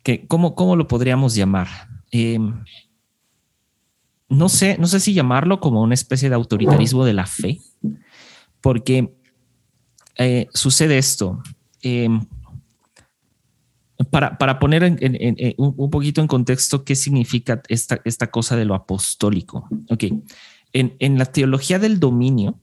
[0.04, 1.68] que, ¿cómo, cómo lo podríamos llamar?
[2.12, 2.38] Eh,
[4.32, 7.60] no sé, no sé si llamarlo como una especie de autoritarismo de la fe,
[8.62, 9.14] porque
[10.18, 11.44] eh, sucede esto.
[11.84, 12.10] Eh,
[14.10, 14.84] para, para, poner
[15.58, 19.68] un, poquito en contexto qué significa esta, esta cosa de lo apostólico.
[19.90, 20.06] Ok,
[20.74, 22.58] en la teología del dominio,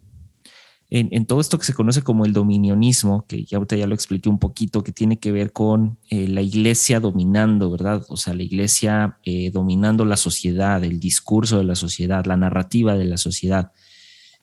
[0.90, 3.94] en, en, todo esto que se conoce como el dominionismo, que ya ahorita ya lo
[3.94, 8.04] expliqué un poquito, que tiene que ver con eh, la iglesia dominando, ¿verdad?
[8.08, 12.96] O sea, la iglesia eh, dominando la sociedad, el discurso de la sociedad, la narrativa
[12.96, 13.72] de la sociedad,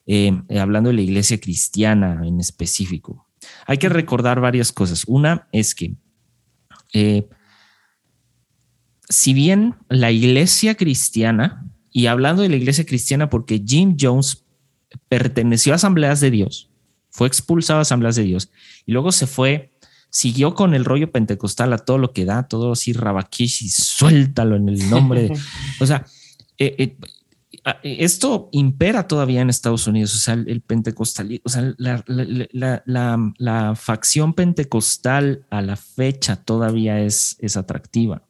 [0.06, 3.28] eh, hablando de la iglesia cristiana en específico.
[3.66, 5.04] Hay que recordar varias cosas.
[5.08, 5.96] Una es que
[9.10, 14.45] si bien la iglesia cristiana, y hablando de la iglesia cristiana porque Jim Jones
[15.08, 16.70] perteneció a asambleas de Dios,
[17.10, 18.50] fue expulsado a asambleas de Dios
[18.86, 19.74] y luego se fue,
[20.10, 24.56] siguió con el rollo pentecostal a todo lo que da, todo así rabaquish y suéltalo
[24.56, 25.22] en el nombre.
[25.24, 25.40] De,
[25.80, 26.06] o sea,
[26.58, 26.98] eh, eh,
[27.84, 32.48] esto impera todavía en Estados Unidos, o sea, el, el pentecostal, o sea, la, la,
[32.52, 38.24] la, la, la facción pentecostal a la fecha todavía es, es atractiva.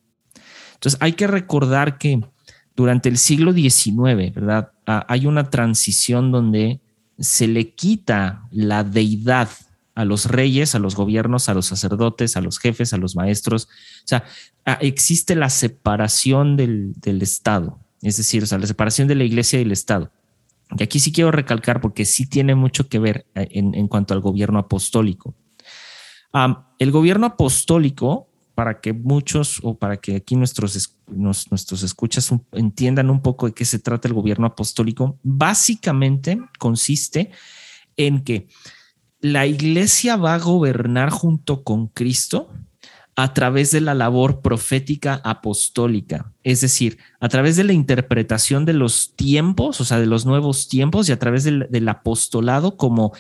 [0.76, 2.22] Entonces hay que recordar que
[2.76, 4.72] durante el siglo XIX, ¿verdad?
[4.86, 6.80] Hay una transición donde
[7.18, 9.50] se le quita la deidad
[9.96, 13.70] a los reyes, a los gobiernos, a los sacerdotes, a los jefes, a los maestros.
[14.04, 14.26] O sea,
[14.82, 19.64] existe la separación del, Estado, es decir, o sea, la separación de la iglesia y
[19.64, 20.12] el Estado.
[20.78, 24.20] Y aquí sí quiero recalcar porque sí tiene mucho que ver eh, en, cuanto al
[24.20, 25.34] gobierno apostólico.
[26.80, 33.22] El gobierno apostólico para que muchos o para que aquí nuestros, nuestros escuchas entiendan un
[33.22, 37.32] poco de qué se trata el gobierno apostólico, básicamente consiste
[37.98, 38.48] en que
[39.20, 42.52] la iglesia va a gobernar junto con Cristo
[43.16, 48.74] a través de la labor profética apostólica, es decir, a través de la interpretación de
[48.74, 53.14] los tiempos, o sea, de los nuevos tiempos y a través del, del apostolado como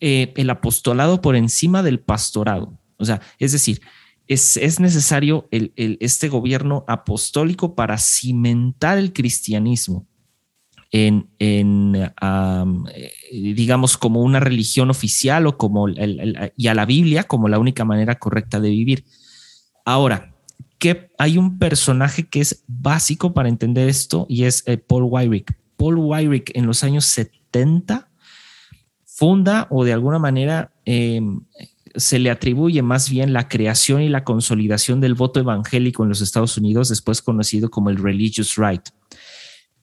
[0.00, 2.78] eh, el apostolado por encima del pastorado.
[2.98, 3.80] O sea, es decir,
[4.26, 10.06] es, es necesario este gobierno apostólico para cimentar el cristianismo
[10.90, 12.86] en, um,
[13.32, 18.14] digamos, como una religión oficial o como y a la Biblia como la única manera
[18.14, 19.04] correcta de vivir.
[19.84, 20.34] Ahora,
[20.78, 25.56] que hay un personaje que es básico para entender esto y es eh, Paul Wyrick.
[25.76, 28.08] Paul Wyrick en los años 70
[29.04, 31.20] funda o de alguna manera eh,
[31.94, 36.20] se le atribuye más bien la creación y la consolidación del voto evangélico en los
[36.20, 38.88] Estados Unidos, después conocido como el Religious Right.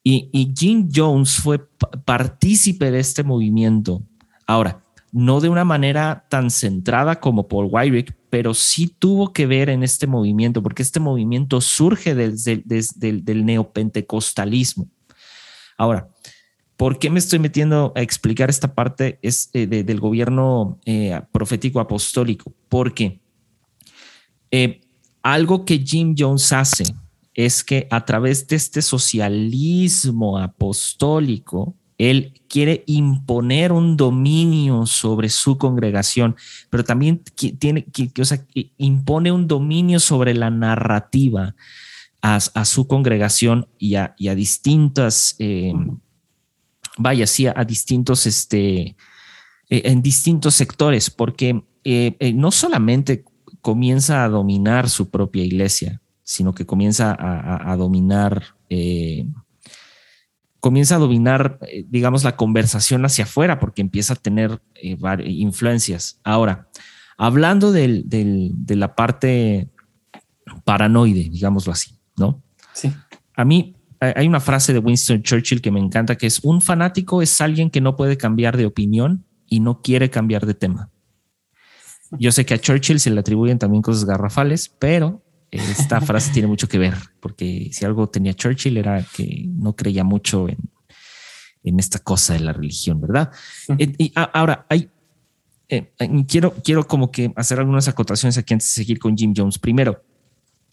[0.04, 1.60] Y, Jim Jones fue
[2.06, 4.02] partícipe de este movimiento.
[4.48, 9.70] Ahora, no de una manera tan centrada como Paul Weyrich, pero sí tuvo que ver
[9.70, 14.90] en este movimiento, porque este movimiento surge desde, del neopentecostalismo.
[15.78, 16.10] Ahora,
[16.82, 21.80] ¿por qué me estoy metiendo a explicar esta parte es, eh, del gobierno eh, profético
[21.80, 22.56] apostólico?
[22.70, 23.22] Porque
[24.50, 24.82] eh,
[25.22, 26.86] algo que Jim Jones hace
[27.36, 35.60] es que a través de este socialismo apostólico, él quiere imponer un dominio sobre su
[35.60, 36.36] congregación,
[36.72, 37.22] pero también
[37.60, 37.86] tiene
[38.20, 38.44] o sea,
[38.80, 41.54] impone un dominio sobre la narrativa
[42.24, 45.36] a, su congregación y a, distintas,
[47.02, 48.96] vaya, sí, a, distintos, este, eh,
[49.70, 53.26] en distintos sectores, porque eh, no solamente
[53.62, 59.26] comienza a dominar su propia iglesia, sino que comienza a, dominar, eh,
[60.60, 66.20] comienza a dominar, eh, digamos, la conversación hacia afuera, porque empieza a tener eh, influencias.
[66.24, 66.70] Ahora,
[67.18, 69.70] hablando de la parte
[70.64, 72.42] paranoide, digámoslo así, ¿no?
[72.74, 72.92] Sí.
[73.36, 77.22] A mí hay una frase de Winston Churchill que me encanta, que es, un fanático
[77.22, 80.90] es alguien que no puede cambiar de opinión y no quiere cambiar de tema.
[82.20, 86.48] Yo sé que a Churchill se le atribuyen también cosas garrafales, pero esta frase tiene
[86.48, 90.58] mucho que ver, porque si algo tenía Churchill era que no creía mucho en,
[91.64, 93.32] en esta cosa de la religión, ¿verdad?
[93.78, 94.90] Eh, y ahora, hay,
[95.70, 95.94] eh,
[96.28, 99.60] quiero, quiero como que hacer algunas acotaciones aquí antes de seguir con Jim Jones.
[99.60, 100.04] Primero,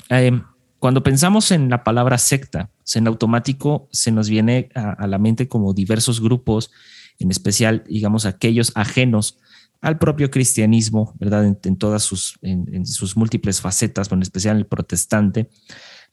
[0.08, 0.42] em,
[0.78, 5.48] cuando pensamos en la palabra secta, en automático se nos viene a, a la mente
[5.48, 6.70] como diversos grupos,
[7.18, 9.38] en especial, digamos, aquellos ajenos
[9.80, 11.56] al propio cristianismo, ¿verdad?
[11.62, 15.50] En, todas sus, en, sus múltiples facetas, en especial el protestante,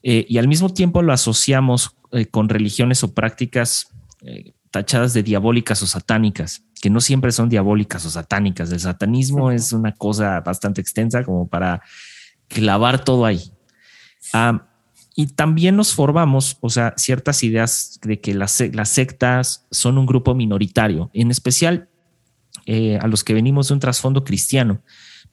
[0.04, 3.88] eh, y al mismo tiempo lo asociamos eh, con religiones o prácticas
[4.22, 8.72] eh, tachadas de diabólicas o satánicas, que no siempre son diabólicas o satánicas.
[8.72, 11.82] El satanismo es una cosa bastante extensa como para
[12.48, 13.52] clavar todo ahí.
[14.36, 14.68] Ah,
[15.16, 18.52] y también nos formamos, o sea, ciertas ideas de que las,
[18.84, 21.88] sectas son un grupo minoritario, en especial
[22.66, 24.82] eh, a los que venimos de un trasfondo cristiano,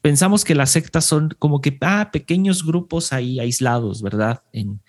[0.01, 4.45] pensamos que las sectas son como que ah, pequeños grupos ahí aislados, ¿verdad?
[4.53, 4.81] En,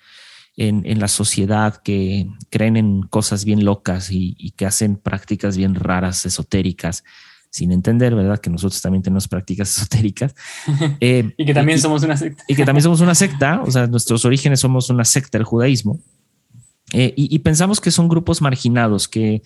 [0.56, 6.24] en, la sociedad que creen en cosas bien locas y, que hacen prácticas bien raras,
[6.24, 7.02] esotéricas,
[7.54, 8.40] sin entender, ¿verdad?
[8.40, 10.34] Que nosotros también tenemos prácticas esotéricas.
[10.98, 12.42] Eh, y que también somos una secta.
[12.48, 16.00] Y que también somos una secta, o sea, nuestros orígenes somos una secta del judaísmo.
[16.92, 19.42] Eh, y, pensamos que son grupos marginados que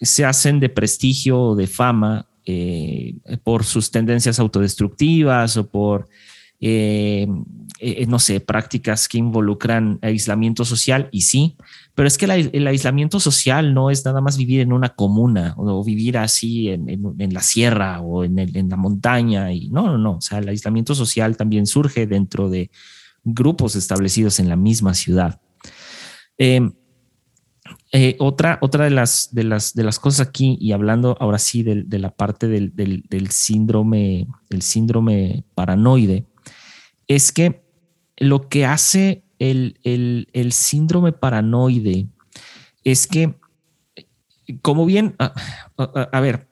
[0.00, 6.08] se hacen de prestigio o de fama eh, por sus tendencias autodestructivas o por,
[6.60, 7.26] eh,
[7.78, 11.56] eh, no sé, prácticas que involucran aislamiento social, y sí,
[12.00, 15.84] pero es que el, aislamiento social no es nada más vivir en una comuna o,
[15.84, 16.98] vivir así en,
[17.30, 21.36] la sierra o en, la montaña, y no, no, no, o sea, el aislamiento social
[21.36, 22.70] también surge dentro de
[23.22, 25.42] grupos establecidos en la misma ciudad.
[26.38, 26.70] Eh,
[28.18, 31.98] otra, otra de las, de las, de las cosas aquí, y hablando ahora sí de,
[31.98, 36.24] la parte del, síndrome, el síndrome paranoide,
[37.08, 37.62] es que
[38.16, 42.06] lo que hace el, síndrome paranoide
[42.84, 43.34] es que,
[44.62, 46.48] como bien, a, ver,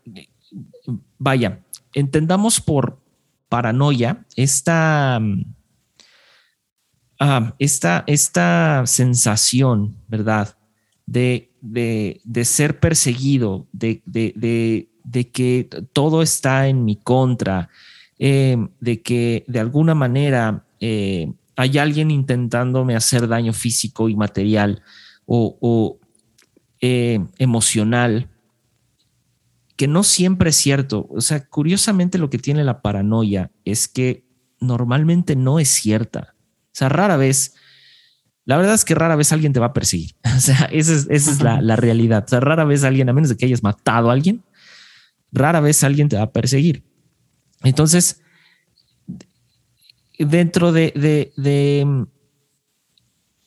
[1.18, 1.64] vaya,
[1.94, 3.00] entendamos por
[3.48, 5.20] paranoia esta,
[7.20, 10.58] ah, esta, esta sensación, ¿verdad?
[11.08, 14.02] de, ser perseguido, de,
[15.32, 17.68] que todo está en mi contra,
[18.18, 24.80] eh, de que de alguna manera eh, hay alguien intentándome hacer daño físico y material
[25.26, 25.98] o,
[26.80, 28.28] eh, emocional,
[29.74, 31.08] que no siempre es cierto.
[31.10, 34.24] O sea, curiosamente lo que tiene la paranoia es que
[34.60, 36.36] normalmente no es cierta.
[36.66, 37.54] O sea, rara vez
[38.44, 40.12] la verdad es que rara vez alguien te va a perseguir.
[40.36, 42.22] O sea, esa es, la, realidad.
[42.24, 44.44] O sea, rara vez alguien, a menos de que hayas matado a alguien,
[45.32, 46.84] rara vez alguien te va a perseguir.
[47.64, 48.22] Entonces,
[50.18, 50.92] dentro de,
[51.36, 52.06] de,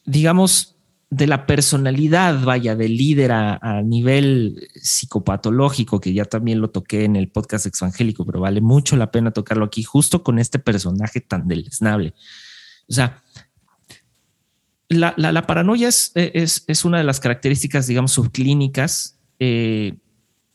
[0.05, 0.77] digamos,
[1.09, 7.15] de la personalidad, vaya, del líder a, nivel psicopatológico, que ya también lo toqué en
[7.17, 11.47] el podcast exvangélico, pero vale mucho la pena tocarlo aquí, justo con este personaje tan
[11.47, 12.13] deleznable.
[12.87, 13.21] O sea,
[14.87, 19.97] la, paranoia es, es, una de las características, digamos, subclínicas eh,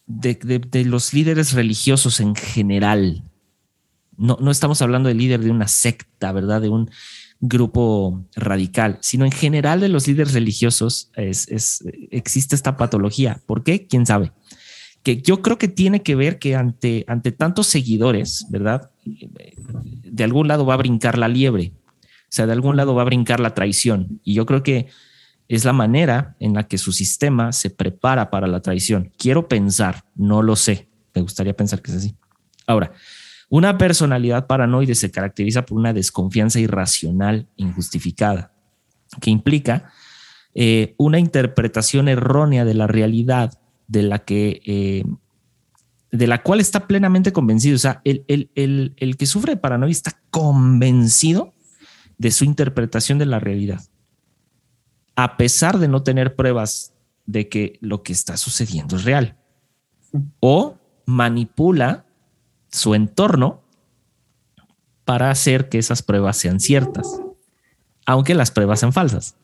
[0.07, 3.25] de, los líderes religiosos en general,
[4.19, 6.61] No, no estamos hablando del líder de una secta, ¿verdad?
[6.61, 6.91] De un
[7.41, 13.41] grupo radical, sino en general de los líderes religiosos es, existe esta patología.
[13.47, 13.87] ¿Por qué?
[13.87, 14.33] ¿Quién sabe?
[15.03, 18.91] Que yo creo que tiene que ver que ante, ante tantos seguidores, ¿verdad?
[19.05, 21.73] De algún lado va a brincar la liebre,
[22.27, 24.21] o sea, de algún lado va a brincar la traición.
[24.25, 24.89] Y yo creo que
[25.49, 29.13] es la manera en la que su sistema se prepara para la traición.
[29.17, 32.17] Quiero pensar, no lo sé, me gustaría pensar que es así.
[32.67, 32.93] Ahora,
[33.49, 38.53] una personalidad paranoide se caracteriza por una desconfianza irracional, injustificada,
[39.21, 39.93] que implica
[40.55, 45.05] eh, una interpretación errónea de la realidad de la que eh,
[46.11, 47.77] de la cual está plenamente convencido.
[47.77, 51.55] O sea, el, el, que sufre de paranoia está convencido
[52.19, 53.83] de su interpretación de la realidad,
[55.15, 56.95] a pesar de no tener pruebas
[57.27, 59.37] de que lo que está sucediendo es real.
[60.41, 62.06] O manipula
[62.71, 63.63] su entorno
[65.05, 67.21] para hacer que esas pruebas sean ciertas,
[68.05, 69.37] aunque las pruebas sean falsas.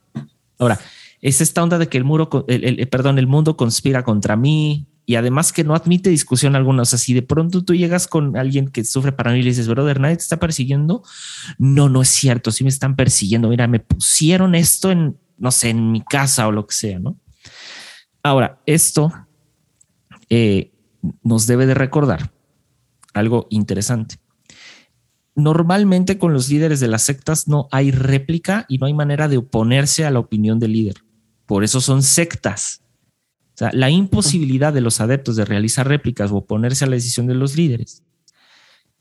[0.58, 0.78] Ahora,
[1.20, 5.14] es esta onda de que el muro, el, perdón, el mundo conspira contra mí y
[5.14, 6.82] además que no admite discusión alguna.
[6.82, 9.68] O sea, si de pronto tú llegas con alguien que sufre paranoia y le dices,
[9.68, 11.02] brother, nadie te está persiguiendo.
[11.58, 12.50] No, no es cierto.
[12.50, 13.48] Sí me están persiguiendo.
[13.48, 17.16] Mira, me pusieron esto en, no sé, en mi casa o lo que sea, no?
[18.24, 19.12] Ahora, esto
[20.28, 20.72] eh,
[21.22, 22.32] nos debe de recordar
[23.12, 24.16] algo interesante.
[25.34, 29.38] Normalmente con los líderes de las sectas no hay réplica y no hay manera de
[29.38, 30.96] oponerse a la opinión del líder.
[31.46, 32.82] Por eso son sectas.
[33.54, 37.26] O sea, la imposibilidad de los adeptos de realizar réplicas o oponerse a la decisión
[37.26, 38.02] de los líderes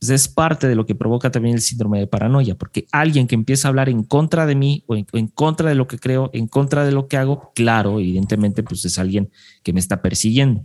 [0.01, 3.35] pues es parte de lo que provoca también el síndrome de paranoia, porque alguien que
[3.35, 6.31] empieza a hablar en contra de mí o en, en, contra de lo que creo,
[6.33, 9.29] en contra de lo que hago, claro, evidentemente, pues es alguien
[9.61, 10.63] que me está persiguiendo.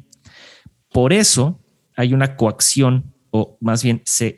[0.90, 1.60] Por eso
[1.96, 4.36] hay una coacción o más bien se,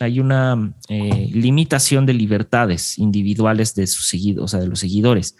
[0.00, 5.36] hay una eh, limitación de libertades individuales de sus seguidos, o sea, de los seguidores,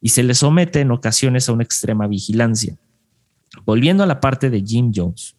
[0.00, 2.76] y se les somete en ocasiones a una extrema vigilancia.
[3.64, 5.36] Volviendo a la parte de Jim Jones,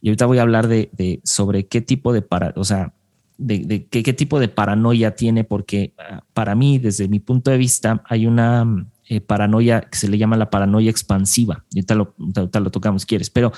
[0.00, 2.92] y ahorita voy a hablar de, sobre qué tipo de para, o sea,
[3.38, 8.02] de, qué, tipo de paranoia tiene, porque ah, para mí, desde mi punto de vista,
[8.08, 11.64] hay una eh, paranoia que se le llama la paranoia expansiva.
[11.70, 13.52] Y ahorita lo, ahorita lo tocamos, quieres, pero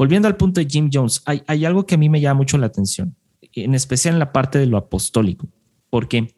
[0.00, 2.64] Volviendo al punto de Jim Jones, hay, algo que a mí me llama mucho la
[2.64, 3.14] atención,
[3.52, 5.46] en especial en la parte de lo apostólico,
[5.90, 6.36] porque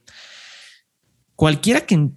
[1.37, 2.11] cualquiera que,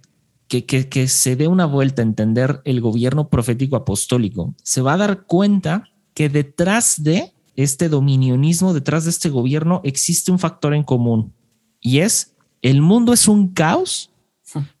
[0.48, 5.22] que, se dé una vuelta a entender el gobierno profético apostólico, se va a dar
[5.26, 5.84] cuenta
[6.14, 11.32] que detrás de este dominionismo, detrás de este gobierno, existe un factor en común
[11.80, 14.10] y es el mundo es un caos.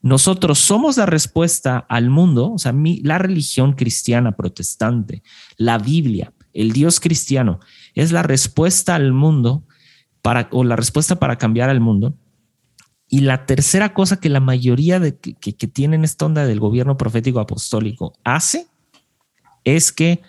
[0.02, 5.22] Nosotros somos la respuesta al mundo, o sea, la religión cristiana protestante,
[5.58, 7.60] la Biblia, el Dios cristiano
[7.94, 9.64] es la respuesta al mundo
[10.22, 12.14] para, o la respuesta para cambiar al mundo.
[13.08, 16.96] Y la tercera cosa que la mayoría de que, que tienen esta onda del gobierno
[16.96, 18.66] profético apostólico hace
[19.64, 20.22] es que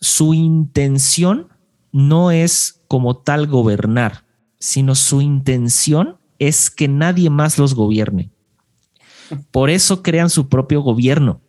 [0.00, 1.48] su intención
[1.92, 4.24] no es como tal gobernar,
[4.58, 8.30] sino su intención es que nadie más los gobierne.
[9.50, 11.40] Por eso crean su propio gobierno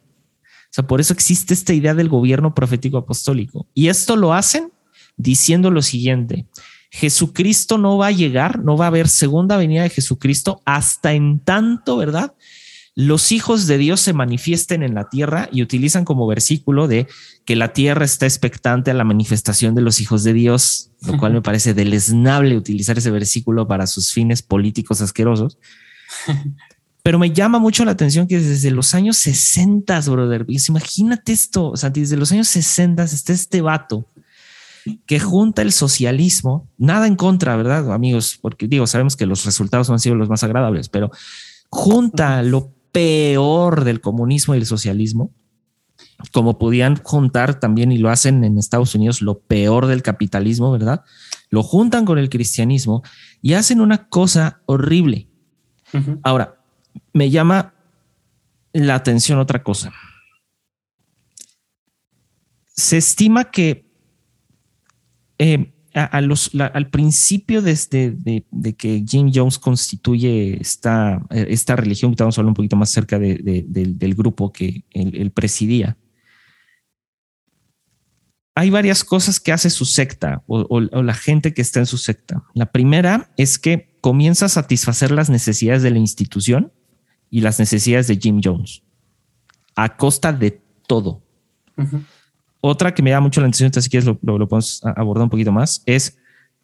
[0.75, 3.65] sea, por eso existe esta idea del gobierno profético apostólico.
[3.73, 4.71] Y esto lo hacen
[5.15, 6.47] diciendo lo siguiente.
[6.91, 11.39] Jesucristo no va a llegar, no va a haber segunda venida de Jesucristo hasta en
[11.39, 12.33] tanto, ¿verdad?
[12.93, 17.07] Los hijos de Dios se manifiesten en la tierra y utilizan como versículo de
[17.45, 21.33] que la tierra está expectante a la manifestación de los hijos de Dios, lo cual
[21.33, 25.57] me parece deleznable utilizar ese versículo para sus fines políticos asquerosos.
[27.05, 31.77] Pero me llama mucho la atención que desde los años 60, brother, imagínate esto, o
[31.77, 34.07] sea, desde los años 60 está este vato
[35.05, 38.39] que junta el socialismo, nada en contra, ¿verdad, amigos?
[38.41, 41.11] Porque digo, sabemos que los resultados no han sido los más agradables, pero
[41.69, 45.29] junta lo peor del comunismo y el socialismo,
[46.31, 51.03] como podían juntar también y lo hacen en Estados Unidos, lo peor del capitalismo, ¿verdad?
[51.51, 53.03] Lo juntan con el cristianismo
[53.43, 55.27] y hacen una cosa horrible.
[56.23, 56.54] Ahora,
[57.13, 57.73] me llama
[58.73, 59.93] la atención otra cosa.
[62.67, 63.85] Se estima que
[65.37, 72.53] eh, al principio desde de, que Jim Jones constituye esta, esta religión, que hablando un
[72.53, 75.97] poquito más cerca del grupo que él, presidía,
[78.55, 82.43] hay varias cosas que hace su secta o, la gente que está en su secta.
[82.53, 86.73] La primera es que comienza a satisfacer las necesidades de la institución
[87.35, 88.81] y las necesidades de Jim Jones
[89.75, 91.21] a costa de todo.
[92.61, 95.51] Otra que me da mucho la atención, así que lo, lo, podemos abordar un poquito
[95.51, 96.17] más, es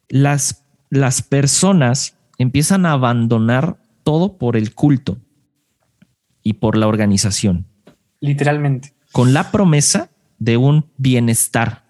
[0.08, 5.18] las, las personas empiezan a abandonar todo por el culto
[6.42, 7.66] y por la organización.
[8.20, 8.94] Literalmente.
[9.12, 10.08] Con la promesa
[10.38, 11.84] de un bienestar.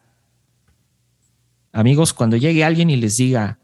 [1.72, 3.60] Amigos, cuando llegue alguien y les diga,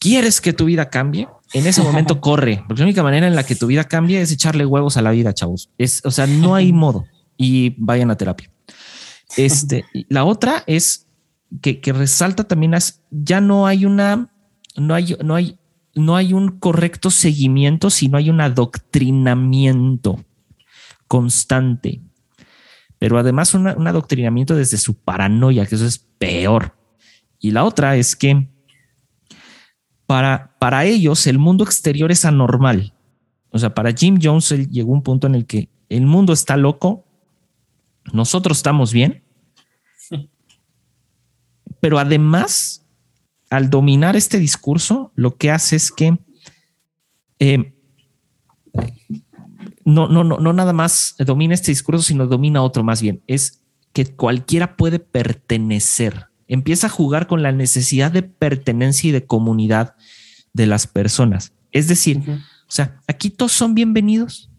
[0.00, 1.28] ¿quieres que tu vida cambie?
[1.52, 4.32] En ese momento corre, porque la única manera en la que tu vida cambie es
[4.32, 5.70] echarle huevos a la vida, chavos.
[5.78, 7.04] Es, o sea, no hay modo
[7.36, 8.50] y vayan a terapia.
[9.36, 11.06] Este, la otra es
[11.62, 14.32] que, que resalta también es, ya no hay una,
[14.76, 15.58] no hay, no hay,
[15.94, 20.24] no hay un correcto seguimiento, sino hay un adoctrinamiento
[21.06, 22.00] constante.
[22.98, 26.76] Pero además un adoctrinamiento desde su paranoia, que eso es peor.
[27.38, 28.48] Y la otra es que
[30.10, 32.92] para, para ellos el mundo exterior es anormal.
[33.50, 37.04] O sea, para Jim Jones llegó un punto en el que el mundo está loco,
[38.12, 39.22] nosotros estamos bien,
[41.78, 42.84] pero además,
[43.50, 46.18] al dominar este discurso, lo que hace es que
[47.38, 47.72] eh,
[49.84, 53.22] no, no, no, no nada más domina este discurso, sino domina otro más bien.
[53.28, 56.26] Es que cualquiera puede pertenecer.
[56.48, 59.94] Empieza a jugar con la necesidad de pertenencia y de comunidad
[60.52, 61.52] de las personas.
[61.72, 64.50] Es decir, o sea, aquí todos son bienvenidos.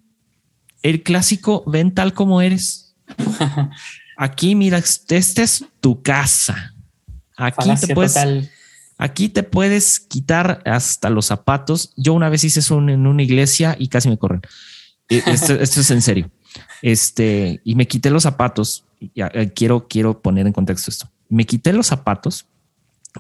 [0.82, 2.96] El clásico, ven tal como eres.
[4.18, 6.76] Aquí, mira, esta es tu casa.
[7.36, 8.16] Aquí te, puedes,
[8.98, 11.92] aquí te puedes quitar hasta los zapatos.
[11.98, 14.42] Yo una vez hice eso en una iglesia y casi me corren.
[15.10, 16.30] E, esto, es en serio.
[16.84, 18.86] Este, y me quité los zapatos.
[19.00, 21.10] Eh, quiero, quiero poner en contexto esto.
[21.30, 22.46] Me quité los zapatos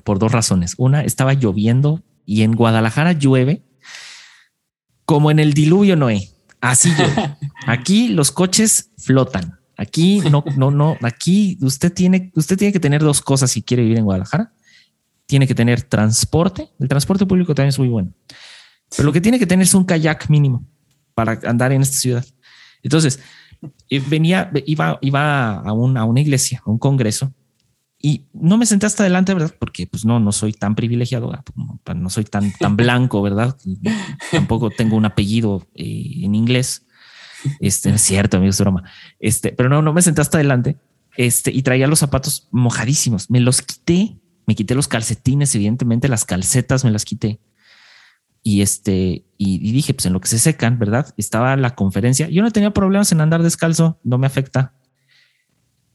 [0.03, 0.76] por dos razones.
[0.78, 3.61] Una, estaba lloviendo y en Guadalajara llueve
[5.03, 6.29] como en el diluvio Noé.
[6.61, 6.89] Así
[7.67, 9.59] Aquí los coches flotan.
[9.75, 10.95] Aquí no, no, no.
[11.01, 14.53] Aquí usted tiene, usted tiene que tener dos cosas si quiere vivir en Guadalajara.
[15.25, 16.69] Tiene que tener transporte.
[16.79, 18.13] El transporte público también es muy bueno,
[18.95, 20.65] pero lo que tiene que tener es un kayak mínimo
[21.13, 22.25] para andar en esta ciudad.
[22.82, 23.19] Entonces
[23.89, 27.34] eh, venía, iba, iba a, una, a una iglesia, a un congreso
[28.02, 29.54] y no me senté hasta adelante, ¿verdad?
[29.60, 31.32] Porque pues no, no soy tan privilegiado,
[31.95, 33.58] no soy tan, tan blanco, ¿verdad?
[34.32, 36.86] Tampoco tengo un apellido eh, en inglés.
[37.60, 38.84] Este es cierto, amigo, es broma.
[39.20, 40.78] Este, pero no, no me senté hasta adelante.
[41.18, 43.30] Este, y traía los zapatos mojadísimos.
[43.30, 47.39] Me los quité, me quité los calcetines, evidentemente, las calcetas me las quité.
[48.43, 51.14] Y este, y, dije, pues en lo que se secan, ¿verdad?
[51.18, 52.28] Estaba la conferencia.
[52.30, 54.74] Yo no tenía problemas en andar descalzo, no me afecta.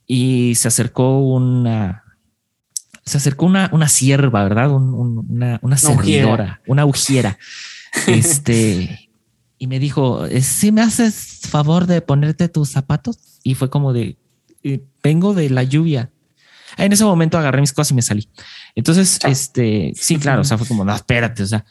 [0.06, 2.04] Y se acercó una,
[3.04, 4.70] se acercó una, una sierva, ¿verdad?
[4.70, 7.38] una, una servidora, una ujiera.
[8.06, 9.08] Este,
[9.56, 13.18] y me dijo, eh, si me haces favor de ponerte tus zapatos?
[13.42, 14.18] Y fue como de,
[14.62, 16.10] eh, vengo de la lluvia.
[16.76, 18.28] En ese momento agarré mis cosas y me salí.
[18.74, 21.64] Entonces, este, sí, claro, o sea, fue como, no, espérate, o sea,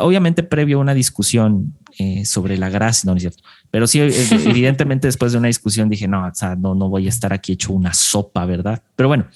[0.00, 4.00] obviamente previo a una discusión eh, sobre la gracia, no, no es cierto, pero sí,
[4.46, 7.52] evidentemente después de una discusión dije, no, o sea, no, no voy a estar aquí
[7.52, 8.82] hecho una sopa, ¿verdad?
[8.96, 9.26] Pero bueno,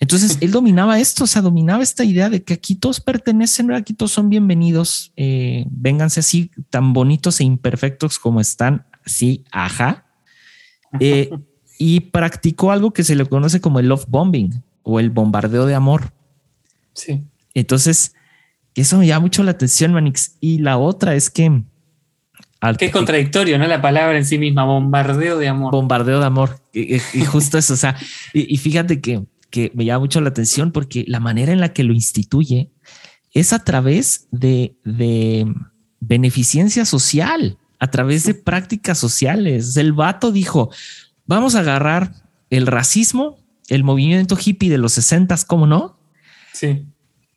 [0.00, 3.94] entonces él dominaba esto, o sea, dominaba esta idea de que aquí todos pertenecen, aquí
[3.94, 10.06] todos son bienvenidos, eh, vénganse así tan bonitos e imperfectos como están, sí, ajá.
[11.00, 11.30] Eh,
[11.78, 15.74] y practicó algo que se le conoce como el love bombing o el bombardeo de
[15.74, 16.12] amor.
[16.92, 17.24] Sí.
[17.52, 18.14] Entonces,
[18.74, 20.36] eso me llama mucho la atención, Manix.
[20.40, 21.64] Y la otra es que...
[22.78, 23.66] Qué contradictorio, ¿no?
[23.66, 25.72] La palabra en sí misma, bombardeo de amor.
[25.72, 26.60] Bombardeo de amor.
[26.72, 27.96] Y, justo eso, o sea,
[28.32, 29.22] y fíjate que
[29.54, 32.72] que me llama mucho la atención porque la manera en la que lo instituye
[33.30, 34.74] es a través de,
[36.00, 39.76] beneficencia social, a través de prácticas sociales.
[39.76, 40.70] El vato dijo,
[41.26, 42.12] vamos a agarrar
[42.50, 43.38] el racismo,
[43.68, 46.00] el movimiento hippie de los 60, ¿cómo no?
[46.52, 46.84] Sí.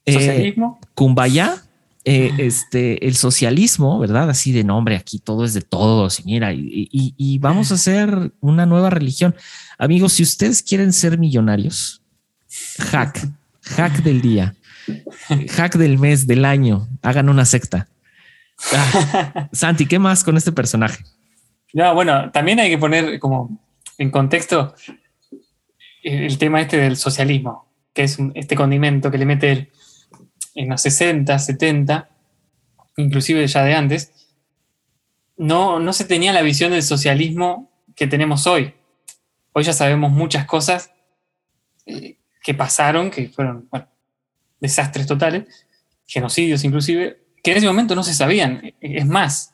[0.06, 0.80] Eh, socialismo.
[0.96, 1.67] Kumbaya,
[2.10, 4.30] eh, este, el socialismo, ¿verdad?
[4.30, 8.66] Así de nombre, aquí todo es de todos y mira, y, vamos a hacer una
[8.66, 9.36] nueva religión.
[9.78, 12.02] Amigos, si ustedes quieren ser millonarios,
[12.80, 13.28] hack,
[13.62, 14.56] hack del día,
[15.50, 17.90] hack del mes, del año, hagan una secta.
[18.72, 21.04] Ah, Santi, ¿qué más con este personaje?
[21.74, 23.60] No, bueno, también hay que poner como
[23.98, 24.76] en contexto
[26.04, 29.72] el tema este del socialismo, que es este condimento que le mete
[30.58, 32.10] en los 60, 70,
[32.98, 34.12] inclusive ya de antes,
[35.38, 38.74] no, no se tenía la visión del socialismo que tenemos hoy.
[39.54, 40.92] Hoy ya sabemos muchas cosas
[41.86, 43.70] eh, que pasaron, que fueron
[44.60, 45.46] desastres totales,
[46.08, 48.74] genocidios inclusive, que en ese momento no se sabían.
[48.82, 49.54] Es más,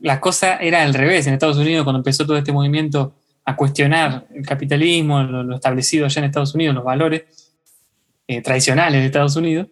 [0.00, 1.26] la, cosa era al revés.
[1.26, 3.14] En Estados Unidos, cuando empezó todo este movimiento
[3.44, 7.24] a cuestionar el capitalismo, lo, establecido allá en Estados Unidos, los valores
[8.26, 9.66] eh, tradicionales de Estados Unidos,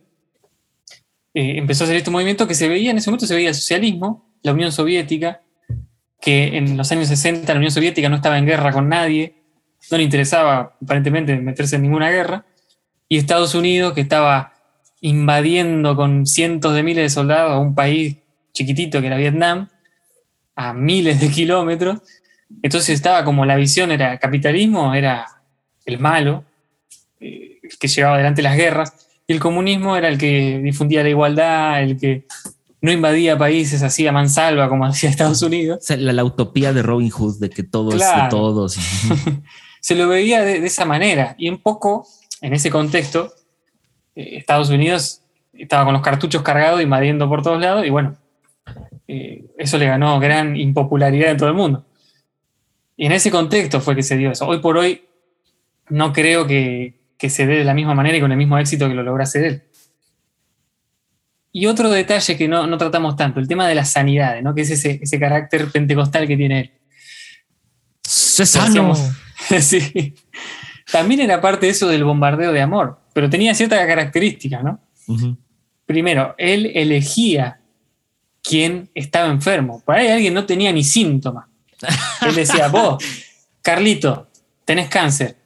[1.38, 3.54] eh, empezó a hacer este movimiento que se veía, en ese momento se veía el
[3.54, 5.40] socialismo, la Unión Soviética,
[6.20, 9.36] que en los años 60 la Unión Soviética no estaba en guerra con nadie,
[9.88, 12.44] no le interesaba aparentemente meterse en ninguna guerra,
[13.08, 14.52] y Estados Unidos, que estaba
[15.00, 18.16] invadiendo con cientos de miles de soldados a un país
[18.52, 19.68] chiquitito que era Vietnam,
[20.56, 22.00] a miles de kilómetros,
[22.64, 25.24] entonces estaba como la visión era capitalismo, era
[25.86, 26.44] el malo,
[27.20, 31.82] eh, que llevaba adelante las guerras, y el comunismo era el que difundía la igualdad,
[31.82, 32.26] el que
[32.80, 35.78] no invadía países así a mansalva como hacía Estados Unidos.
[35.82, 38.78] O sea, la, utopía de Robin Hood, de que todo es de todos.
[39.80, 41.34] Se lo veía de, esa manera.
[41.38, 42.06] Y un poco,
[42.40, 43.30] en ese contexto,
[44.16, 45.20] eh, Estados Unidos
[45.52, 48.16] estaba con los cartuchos cargados, invadiendo por todos lados, y bueno,
[49.06, 51.84] eh, eso le ganó gran impopularidad en todo el mundo.
[52.96, 54.46] Y en ese contexto fue que se dio eso.
[54.46, 55.02] Hoy por hoy
[55.90, 58.88] no creo que, que se dé de la misma manera y con el mismo éxito
[58.88, 59.62] que lo lograse él.
[61.50, 64.54] Y otro detalle que no, tratamos tanto, el tema de las sanidades, ¿no?
[64.54, 66.70] que es ese, ese carácter pentecostal que tiene él.
[68.46, 68.94] sano.
[69.60, 70.14] sí.
[70.90, 74.80] También era parte de eso del bombardeo de amor, pero tenía cierta característica, ¿no?
[75.84, 77.60] Primero, él elegía
[78.42, 79.82] quién estaba enfermo.
[79.84, 81.46] Por ahí alguien no tenía ni síntomas.
[82.26, 83.02] Él decía, vos,
[83.62, 84.28] Carlito,
[84.64, 85.37] tenés cáncer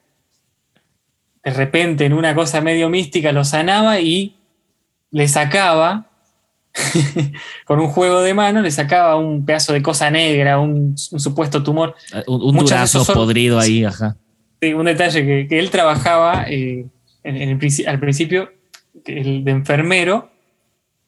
[1.45, 4.37] de repente en una cosa medio mística lo sanaba y
[5.11, 6.07] le sacaba,
[7.67, 11.95] con un juego de mano, le sacaba un pedazo de cosa negra, un, supuesto tumor.
[12.13, 14.17] Ah, un, durazo podrido ahí, ajá.
[14.61, 16.87] Sí, un detalle que, él trabajaba eh,
[17.25, 18.51] al principio
[19.05, 20.31] de enfermero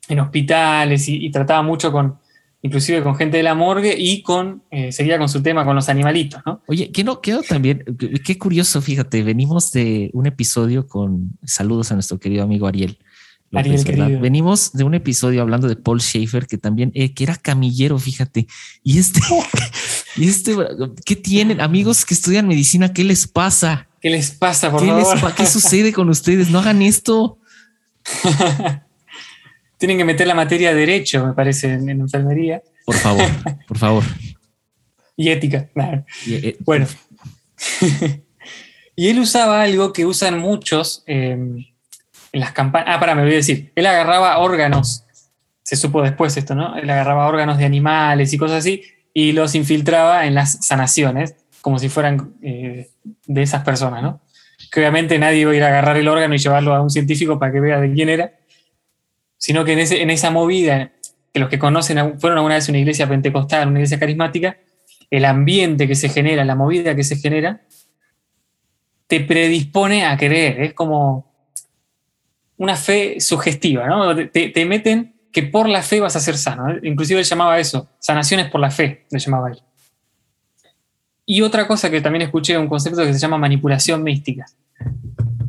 [0.09, 2.19] en hospitales y trataba mucho con,
[2.65, 5.91] inclusive con gente de la morgue y con, eh, seguía con su tema con los
[5.91, 6.63] animalitos, ¿no?
[6.67, 7.85] Oye, que no quedó también,
[8.25, 12.99] qué curioso, fíjate, venimos de un episodio con saludos a nuestro querido amigo Ariel.
[13.53, 17.99] Ariel Venimos de un episodio hablando de Paul Schaefer, que también, eh, que era camillero,
[17.99, 18.47] fíjate.
[18.83, 19.21] Y este,
[20.17, 20.57] y este,
[21.05, 21.61] ¿qué tienen?
[21.61, 23.89] Amigos que estudian medicina, ¿qué les pasa?
[24.01, 25.35] ¿Qué les pasa, por favor?
[25.35, 26.49] ¿Qué sucede con ustedes?
[26.49, 27.39] No hagan esto.
[29.87, 32.63] tienen que meter la materia de derecho, me parece, en, enfermería.
[32.87, 33.27] Por favor,
[33.69, 34.03] por favor.
[35.15, 35.69] y ética.
[36.27, 36.87] Eh, bueno.
[38.97, 41.67] y él usaba algo que usan muchos em,
[42.33, 42.89] en las campañas.
[42.89, 43.73] Ah, para, me voy a decir.
[43.75, 45.05] Él agarraba órganos.
[45.63, 46.79] Se supo después esto, ¿no?
[46.79, 51.79] Él agarraba órganos de animales y cosas así y los infiltraba en las sanaciones, como
[51.79, 52.89] si fueran eh,
[53.27, 54.23] de esas personas, ¿no?
[54.73, 57.39] Que obviamente nadie iba a ir a agarrar el órgano y llevarlo a un científico
[57.39, 58.33] para que vea de quién era
[59.45, 60.93] sino que en, esa movida,
[61.31, 64.57] que los que conocen fueron alguna vez una iglesia pentecostal, una iglesia carismática,
[65.11, 67.61] el ambiente que se genera, la movida que se genera,
[69.07, 70.63] te predispone a creer.
[70.63, 71.31] Es como
[72.57, 74.17] una fe sugestiva, ¿no?
[74.31, 76.79] Te, meten que por la fe vas a ser sano.
[76.83, 79.61] Inclusive él llamaba eso, sanaciones por la fe, le llamaba él.
[81.27, 84.47] Y otra cosa que también escuché, un concepto que se llama manipulación mística,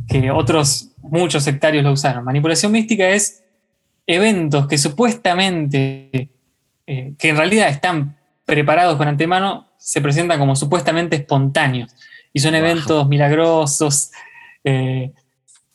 [0.05, 2.25] que otros, muchos sectarios lo usaron.
[2.25, 3.44] Manipulación mística es
[4.07, 6.29] eventos que supuestamente,
[6.85, 11.95] eh, que en realidad están preparados con antemano, se presentan como supuestamente espontáneos.
[12.33, 14.11] Y son eventos milagrosos,
[14.63, 15.11] eh,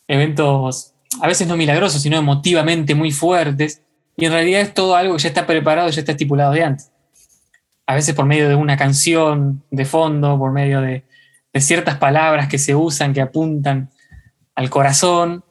[0.07, 3.81] eventos a veces no milagrosos, sino emotivamente muy fuertes.
[4.15, 6.91] Y en realidad es todo algo que ya está preparado, ya está estipulado de antes.
[7.85, 11.03] A veces por medio de una canción de fondo, por medio de,
[11.51, 13.89] de ciertas palabras que se usan, que apuntan
[14.55, 15.43] al corazón.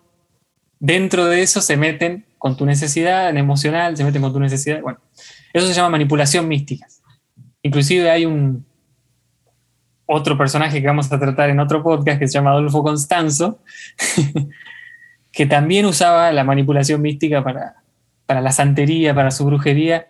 [0.79, 4.81] Dentro de eso se meten con tu necesidad en emocional, se meten con tu necesidad.
[4.81, 4.99] Bueno,
[5.53, 6.87] eso se llama manipulación mística.
[7.63, 8.65] Inclusive hay un
[10.07, 13.63] otro personaje que vamos a tratar en otro podcast que se llama Adolfo Constanzo,
[15.33, 17.83] que también usaba la manipulación mística para,
[18.25, 20.07] para la santería, para su brujería.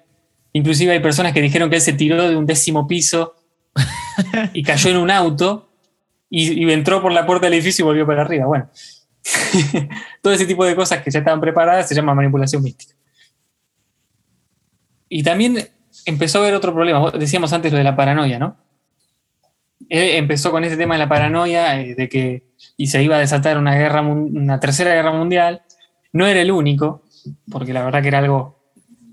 [0.53, 3.35] Inclusive hay personas que dijeron que él se tiró de un décimo piso
[4.53, 5.69] y cayó en un auto
[6.29, 8.47] y, y entró por la puerta del edificio y volvió para arriba.
[8.47, 8.71] Bueno,
[10.23, 12.95] Todo ese tipo de cosas que ya estaban preparadas se llama manipulación mística.
[15.09, 15.69] Y también
[16.07, 17.11] empezó a haber otro problema.
[17.11, 18.57] Decíamos antes lo de la paranoia, ¿no?
[19.89, 23.21] Él empezó con ese tema de la paranoia, eh, de que y se iba a
[23.21, 25.63] desatar una, guerra, una tercera guerra mundial.
[26.13, 27.03] No era el único,
[27.51, 28.61] porque la verdad que era algo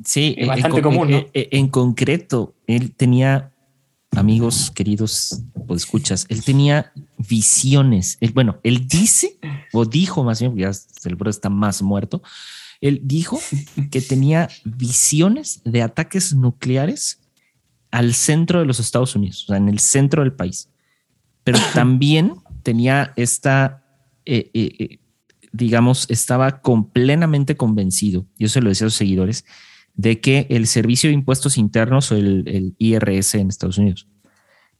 [0.03, 1.11] sí, eh, bastante común.
[1.11, 1.17] ¿no?
[1.33, 3.51] Eh, en concreto, él tenía
[4.17, 8.17] amigos queridos o escuchas, él tenía visiones.
[8.19, 9.39] Él, bueno, él dice,
[9.73, 10.71] o dijo más bien, ya
[11.05, 12.21] el bro está más muerto,
[12.81, 13.39] él dijo
[13.91, 17.19] que tenía visiones de ataques nucleares
[17.91, 20.69] al centro de los Estados Unidos, o sea, en el centro del país.
[21.43, 23.83] Pero también tenía esta,
[24.25, 24.99] eh, eh, eh,
[25.51, 29.45] digamos, estaba completamente convencido, yo se lo decía a sus seguidores,
[29.97, 34.07] de que el Servicio de Impuestos Internos o el, IRS en Estados Unidos.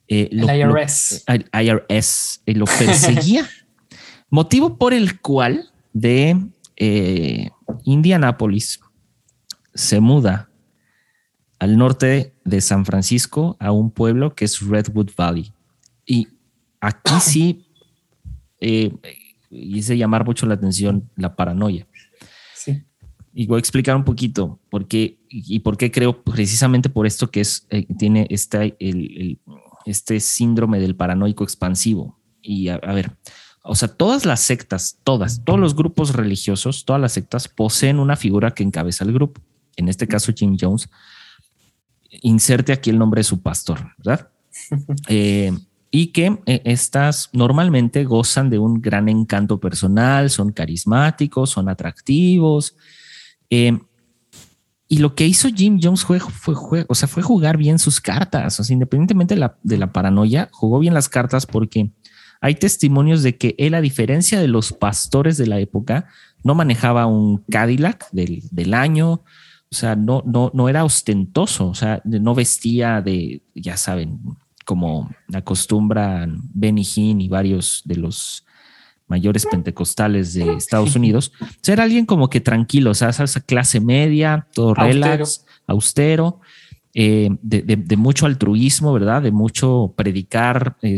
[0.08, 1.26] Eh, el IRS.
[1.28, 3.46] el IRS eh, lo perseguía.
[4.30, 6.38] motivo por el cual de
[6.78, 7.50] eh,
[7.84, 8.80] Indianápolis
[9.74, 10.50] se muda
[11.60, 15.52] al norte de San Francisco a un pueblo que es Redwood Valley.
[16.06, 16.28] Y
[16.80, 17.68] aquí sí
[18.62, 18.94] eh,
[19.50, 21.88] hice llamar mucho la atención la paranoia.
[23.40, 27.30] Y voy a explicar un poquito por qué y por qué creo precisamente por esto
[27.30, 28.76] que es, eh, tiene este,
[29.86, 32.20] este síndrome del paranoico expansivo.
[32.42, 33.16] Y a, ver,
[33.62, 38.16] o sea, todas las sectas, todas, todos los grupos religiosos, todas las sectas poseen una
[38.16, 39.40] figura que encabeza el grupo.
[39.76, 40.90] En este caso, Jim Jones.
[42.24, 44.32] Inserte aquí el nombre de su pastor, ¿verdad?
[45.10, 45.54] Eh,
[45.92, 52.76] y que eh, estas normalmente gozan de un gran encanto personal, son carismáticos, son atractivos.
[53.50, 53.78] Eh,
[54.90, 56.20] y lo que hizo Jim Jones fue,
[56.88, 58.60] o sea, fue jugar bien sus cartas.
[58.60, 61.92] O sea, independientemente de la, de la, paranoia, jugó bien las cartas porque
[62.40, 66.08] hay testimonios de que él, a diferencia de los pastores de la época,
[66.44, 69.24] no manejaba un Cadillac del, del año.
[69.70, 71.68] O sea, no, no, no era ostentoso.
[71.68, 74.22] O sea, no vestía de, ya saben,
[74.64, 78.46] como acostumbran Benny Hinn y varios de los
[79.08, 81.32] mayores pentecostales de Estados Unidos,
[81.62, 86.42] ser alguien como que tranquilo, o sea, esa clase media, todo relax, austero,
[86.94, 89.22] eh, de, mucho altruismo, ¿verdad?
[89.22, 90.98] De mucho predicar eh,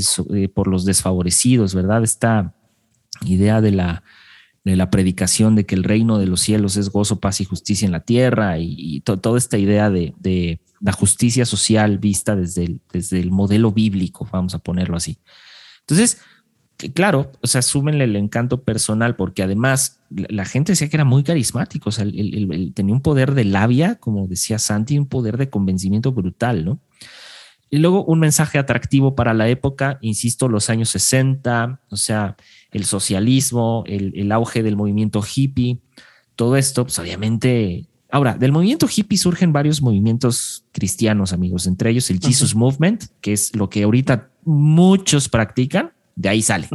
[0.54, 2.04] por los desfavorecidos, ¿verdad?
[2.04, 2.56] Esta
[3.26, 4.04] idea de la,
[4.64, 7.86] de la predicación de que el reino de los cielos es gozo, paz y justicia
[7.86, 13.20] en la tierra y, toda esta idea de, la justicia social vista desde el, desde
[13.20, 15.18] el modelo bíblico, vamos a ponerlo así.
[15.82, 16.22] Entonces,
[16.94, 21.24] claro, o sea, súmenle el encanto personal, porque además la, gente decía que era muy
[21.24, 26.12] carismático, o sea, tenía un poder de labia, como decía Santi, un poder de convencimiento
[26.12, 26.80] brutal, ¿no?
[27.72, 32.36] Y luego un mensaje atractivo para la época, insisto, los años 60, o sea,
[32.72, 35.80] el socialismo, el, el auge del movimiento hippie,
[36.36, 42.10] todo esto, pues obviamente Ahora, del movimiento hippie surgen varios movimientos cristianos, amigos, entre ellos
[42.10, 46.68] el Jesus Movement, que es lo que ahorita muchos practican, de ahí sale.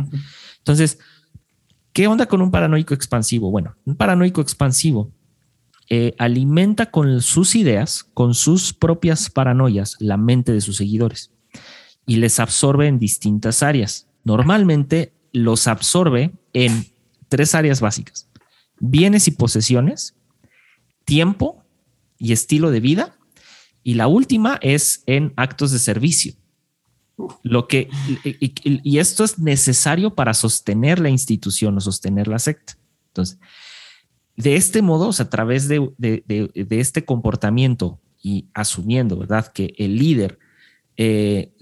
[0.58, 0.98] Entonces,
[1.92, 3.50] ¿qué onda con un paranoico expansivo?
[3.50, 5.12] Bueno, un paranoico expansivo
[5.90, 11.30] eh, alimenta con sus ideas, con sus propias paranoias, la mente de sus seguidores
[12.06, 14.08] y les absorbe en distintas áreas.
[14.24, 16.86] Normalmente los absorbe en
[17.28, 18.30] tres áreas básicas,
[18.80, 20.14] bienes y posesiones,
[21.04, 21.62] tiempo
[22.18, 23.18] y estilo de vida.
[23.82, 26.32] Y la última es en actos de servicio.
[27.42, 27.88] Lo que,
[28.24, 32.76] y, esto es necesario para sostener la institución o sostener la secta.
[33.08, 33.38] Entonces,
[34.36, 35.92] de este modo, a través de,
[36.70, 40.38] este comportamiento y asumiendo, ¿verdad?, que el líder
[40.96, 41.52] eh,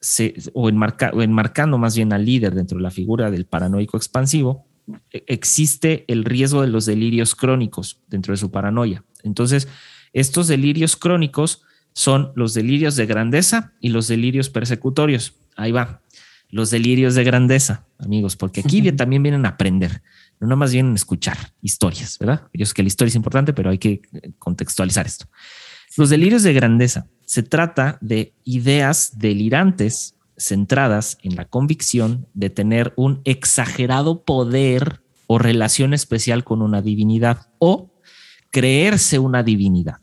[0.00, 4.66] se, o, o enmarcando más bien al líder dentro de la figura del paranoico expansivo,
[5.10, 9.04] e, existe el riesgo de los delirios crónicos dentro de su paranoia.
[9.22, 9.68] Entonces,
[10.12, 11.62] estos delirios crónicos
[11.98, 15.34] son los delirios de grandeza y los delirios persecutorios.
[15.56, 16.00] Ahí va,
[16.48, 20.00] los delirios de grandeza, amigos, porque aquí también vienen a aprender,
[20.38, 22.46] no nada más vienen a escuchar historias, ¿verdad?
[22.54, 25.26] Yo sé que la historia es importante, pero hay que eh, contextualizar esto.
[25.96, 32.92] Los delirios de grandeza se trata de ideas delirantes centradas en la convicción de tener
[32.94, 37.90] un exagerado poder o relación especial con una divinidad o
[38.52, 39.98] creerse una divinidad.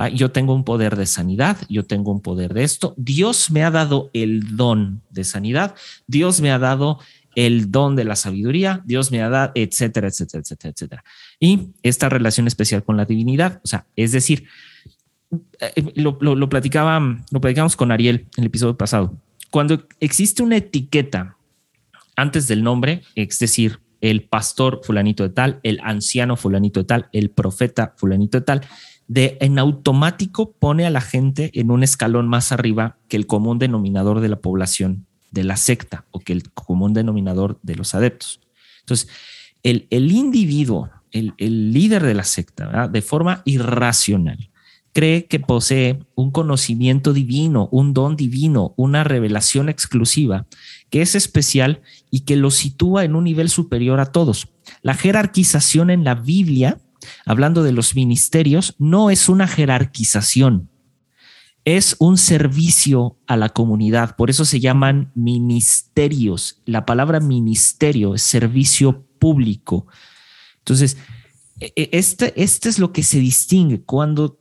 [0.00, 2.94] Ah, yo tengo un poder de sanidad, yo tengo un poder de esto.
[2.96, 5.74] Dios me ha dado el don de sanidad,
[6.06, 6.98] Dios me ha dado
[7.34, 11.04] el don de la sabiduría, Dios me ha dado, etcétera, etcétera, etcétera, etcétera.
[11.38, 14.46] Y esta relación especial con la divinidad, o sea, es decir,
[15.60, 16.98] eh, lo, lo platicaba,
[17.30, 19.20] lo platicamos con Ariel en el episodio pasado
[19.50, 21.36] cuando existe una etiqueta
[22.16, 27.08] antes del nombre, es decir, el pastor fulanito de tal, el anciano fulanito de tal,
[27.12, 28.60] el profeta fulanito de tal,
[29.10, 33.58] de en automático pone a la gente en un escalón más arriba que el común
[33.58, 38.38] denominador de la población de la secta o que el común denominador de los adeptos.
[38.78, 39.08] Entonces,
[39.64, 44.48] el, el individuo, el, el, líder de la secta, de forma irracional,
[44.92, 50.46] cree que posee un conocimiento divino, un don divino, una revelación exclusiva,
[50.88, 51.82] que es especial
[52.12, 54.46] y que lo sitúa en un nivel superior a todos.
[54.82, 56.78] La jerarquización en la Biblia,
[57.24, 60.70] hablando de los ministerios, no es una jerarquización,
[61.64, 64.16] es un servicio a la comunidad.
[64.16, 66.62] Por eso se llaman ministerios.
[66.64, 69.86] La palabra ministerio es servicio público.
[70.58, 70.96] Entonces,
[71.60, 74.38] e, e, este, este es lo que se distingue cuando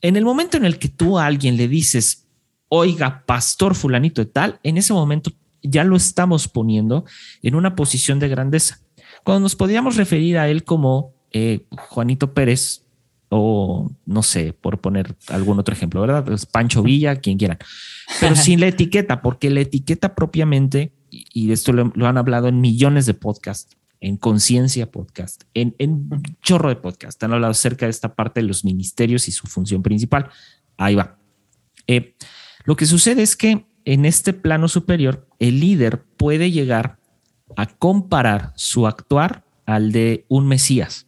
[0.00, 2.26] en el momento en el que tú a alguien le dices,
[2.68, 5.32] oiga, pastor fulanito de tal, en ese momento
[5.62, 7.04] ya lo estamos poniendo
[7.42, 8.80] en una posición de grandeza.
[9.24, 12.84] Cuando nos podíamos referir a él como eh, Juanito Pérez,
[13.28, 16.24] o no sé, por poner algún otro ejemplo, ¿verdad?
[16.24, 17.58] Pues Pancho Villa, quien quieran,
[18.20, 22.60] pero sin la etiqueta, porque la etiqueta propiamente, y de esto lo, han hablado en
[22.60, 26.08] millones de podcasts, en Conciencia Podcast, en, en
[26.40, 29.82] chorro de podcast, han hablado acerca de esta parte de los ministerios y su función
[29.82, 30.28] principal.
[30.76, 31.18] Ahí va.
[31.88, 32.14] Eh,
[32.64, 36.98] lo que sucede es que en este plano superior, el líder puede llegar
[37.56, 41.06] a comparar su actuar al de un Mesías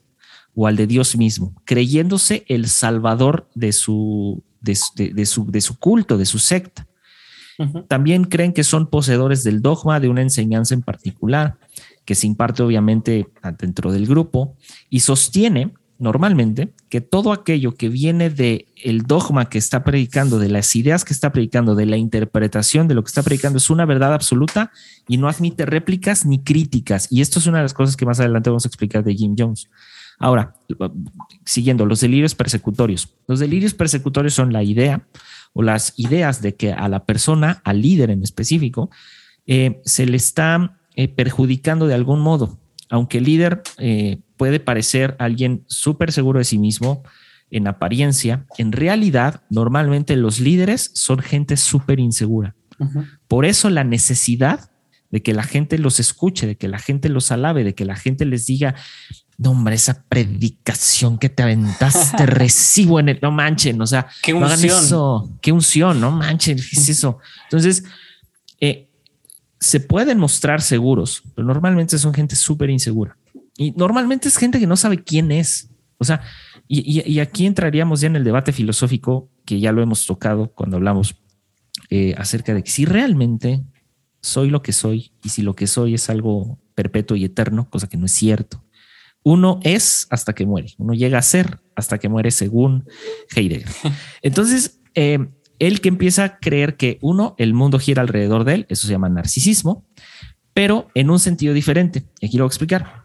[0.57, 6.17] o al de Dios mismo, creyéndose el salvador de su, de, su, de su culto,
[6.17, 6.89] de su secta.
[7.89, 11.59] También creen que son poseedores del dogma de una enseñanza en particular,
[12.07, 13.29] que se imparte obviamente
[13.59, 14.57] dentro del grupo,
[14.89, 20.49] y sostiene normalmente que todo aquello que viene de el dogma que está predicando, de
[20.49, 23.85] las ideas que está predicando, de la interpretación de lo que está predicando es una
[23.85, 24.71] verdad absoluta
[25.09, 27.09] y no admite réplicas ni críticas.
[27.11, 29.35] Y esto es una de las cosas que más adelante vamos a explicar de Jim
[29.39, 29.69] Jones.
[30.19, 30.55] Ahora,
[31.45, 33.15] siguiendo, los delirios persecutorios.
[33.27, 35.07] Los delirios persecutorios son la idea
[35.53, 38.91] o las ideas de que a la persona, al líder en específico,
[39.47, 42.59] eh, se le está eh, perjudicando de algún modo.
[42.89, 47.03] Aunque el líder eh, puede parecer alguien súper seguro de sí mismo
[47.51, 52.55] en apariencia, en realidad normalmente los líderes son gente súper insegura.
[53.29, 54.71] Por eso la necesidad
[55.11, 57.97] de que la gente los escuche, de que la gente los alabe, de que la
[57.97, 58.75] gente les diga,
[59.39, 64.33] no, hombre, esa predicación que te aventaste, recibo en el, no manchen, o sea, qué
[64.33, 67.19] unción, eso, qué unción, no manchen, ¿qué es eso?
[67.45, 67.85] Entonces,
[68.61, 68.89] eh,
[69.61, 73.17] se pueden mostrar seguros, pero normalmente son gente súper insegura.
[73.59, 75.71] Y normalmente es gente que no sabe quién es.
[75.99, 76.21] O sea,
[76.69, 81.15] y, aquí entraríamos ya en el debate filosófico que ya lo hemos tocado cuando hablamos
[81.91, 83.63] eh, acerca de que si realmente
[84.21, 87.89] soy lo que soy y si lo que soy es algo perpetuo y eterno, cosa
[87.89, 88.63] que no es cierto.
[89.27, 92.89] Uno es hasta que muere, uno llega a ser hasta que muere según
[93.35, 93.69] Heidegger.
[94.23, 95.19] Entonces, eh,
[95.59, 98.93] él que empieza a creer que uno, el mundo gira alrededor de él, eso se
[98.93, 99.85] llama narcisismo,
[100.55, 102.05] pero en un sentido diferente.
[102.21, 103.05] Y aquí lo voy a explicar.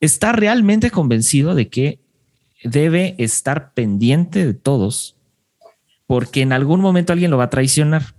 [0.00, 2.02] Está realmente convencido de que
[2.62, 5.16] debe estar pendiente de todos
[6.06, 8.14] porque en algún momento alguien lo va a traicionar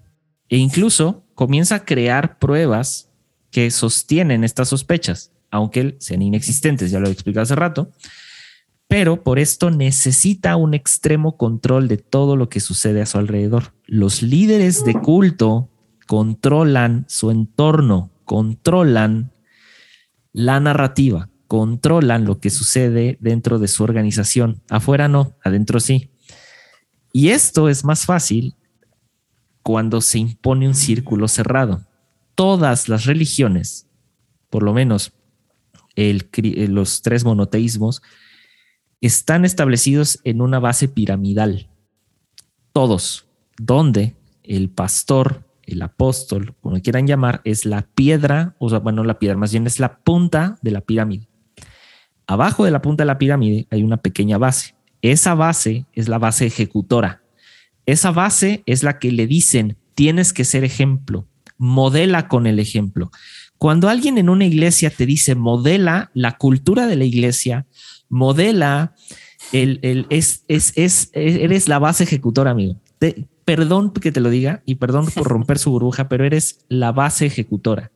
[0.48, 3.12] e incluso comienza a crear pruebas
[3.52, 7.92] que sostienen estas sospechas aunque sean inexistentes, ya lo he explicado hace rato,
[8.88, 13.74] pero por esto necesita un extremo control de todo lo que sucede a su alrededor.
[13.86, 15.70] Los líderes de culto
[16.08, 19.32] controlan su entorno, controlan
[20.34, 24.64] la narrativa, controlan lo que sucede dentro de su organización.
[24.70, 26.10] Afuera no, adentro sí.
[27.14, 28.56] Y esto es más fácil
[29.62, 31.86] cuando se impone un círculo cerrado.
[32.34, 33.88] Todas las religiones,
[34.50, 35.14] por lo menos
[36.00, 38.02] eh, los tres monoteísmos,
[39.02, 41.70] están establecidos en una base piramidal.
[42.74, 43.28] Todos,
[43.58, 49.20] donde el pastor, el apóstol, como quieran llamar, es la piedra, o sea, bueno, la
[49.20, 51.28] piedra, más bien es la punta de la pirámide.
[52.28, 54.76] Abajo de la punta de la pirámide hay una pequeña base.
[55.02, 57.24] Esa base es la base ejecutora.
[57.86, 61.28] Esa base es la que le dicen, tienes que ser ejemplo,
[61.58, 63.12] modela con el ejemplo.
[63.60, 67.68] Cuando alguien en una iglesia te dice modela la cultura de la iglesia,
[68.08, 68.96] modela
[69.52, 72.80] el, el es, es, es, eres la base ejecutora, amigo.
[73.44, 77.26] perdón que te lo diga y perdón por romper su burbuja, pero eres la base
[77.26, 77.92] ejecutora.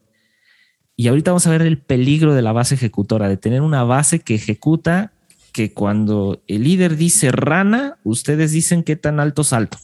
[0.97, 4.19] Y ahorita vamos a ver el peligro de la base ejecutora, de tener una base
[4.19, 5.13] que ejecuta,
[5.53, 9.77] que cuando el líder dice rana, ustedes dicen qué tan alto salto.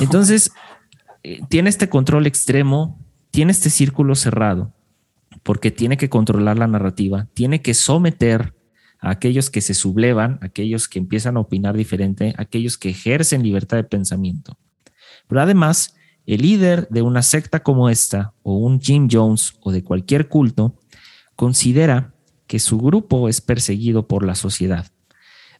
[0.00, 0.50] Entonces,
[1.22, 3.05] eh, tiene este control extremo
[3.36, 4.72] tiene este círculo cerrado
[5.42, 8.54] porque tiene que controlar la narrativa, tiene que someter
[8.98, 13.76] a aquellos que se sublevan, aquellos que empiezan a opinar diferente, aquellos que ejercen libertad
[13.76, 14.56] de pensamiento.
[15.28, 19.84] Pero además, el líder de una secta como esta, o un Jim Jones, o de
[19.84, 20.80] cualquier culto,
[21.34, 22.14] considera
[22.46, 24.90] que su grupo es perseguido por la sociedad,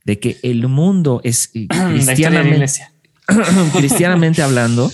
[0.06, 1.50] de que el mundo es
[1.90, 2.88] cristianamente,
[3.74, 4.90] cristianamente hablando,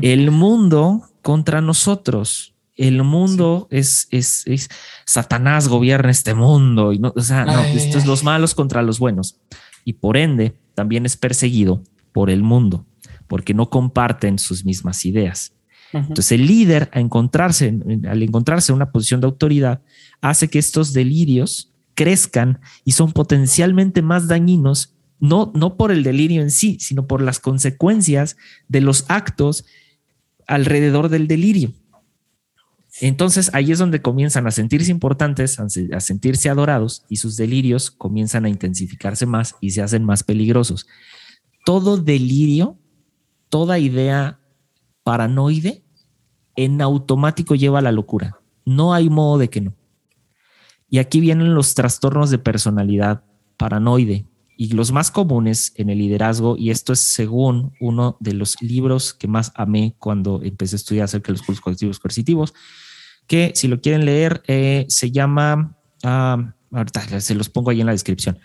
[0.00, 2.54] el mundo contra nosotros.
[2.76, 4.68] El mundo es, es,
[5.06, 8.98] Satanás gobierna este mundo y no, o sea, no, esto es los malos contra los
[8.98, 9.38] buenos
[9.84, 12.86] y por ende también es perseguido por el mundo
[13.28, 15.54] porque no comparten sus mismas ideas.
[15.92, 19.82] Entonces el líder a encontrarse, al encontrarse en una posición de autoridad
[20.22, 26.42] hace que estos delirios crezcan y son potencialmente más dañinos, no, no por el delirio
[26.42, 28.36] en sí, sino por las consecuencias
[28.68, 29.66] de los actos
[30.52, 31.72] alrededor del delirio.
[33.00, 38.44] Entonces ahí es donde comienzan a sentirse importantes, a sentirse adorados y sus delirios comienzan
[38.44, 40.86] a intensificarse más y se hacen más peligrosos.
[41.64, 42.78] Todo delirio,
[43.48, 44.40] toda idea
[45.04, 45.82] paranoide,
[46.54, 48.38] en automático lleva a la locura.
[48.66, 49.74] No hay modo de que no.
[50.90, 53.24] Y aquí vienen los trastornos de personalidad
[53.56, 54.26] paranoide,
[54.62, 59.12] y los más comunes en el liderazgo, y esto es según uno de los libros
[59.12, 62.54] que más amé cuando empecé a estudiar acerca de los cursos colectivos coercitivos,
[63.26, 67.86] que si lo quieren leer, eh, se llama, ah, ahorita se los pongo ahí en
[67.86, 68.38] la descripción.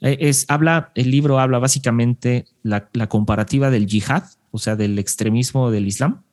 [0.00, 4.98] Eh, es, habla, el libro habla básicamente la, la, comparativa del yihad, o sea, del
[4.98, 6.24] extremismo del Islam,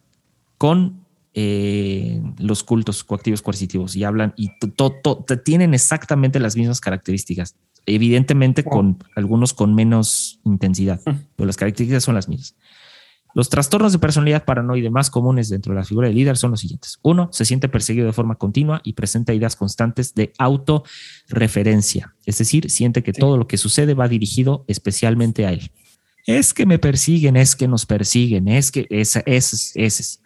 [0.57, 4.49] con eh, los cultos coactivos coercitivos y hablan y
[5.43, 7.55] tienen exactamente las mismas características
[7.87, 12.55] evidentemente con algunos con menos intensidad, pero las características son las mismas.
[13.33, 16.59] Los trastornos de personalidad paranoide más comunes dentro de la figura del líder son los
[16.59, 16.97] siguientes.
[17.03, 22.69] Uno, se siente perseguido de forma continua y presenta ideas constantes de autorreferencia, es decir,
[22.69, 25.71] siente que todo lo que sucede va dirigido especialmente a él.
[26.25, 30.21] Es que me persiguen, es que nos persiguen, es que es, es, es.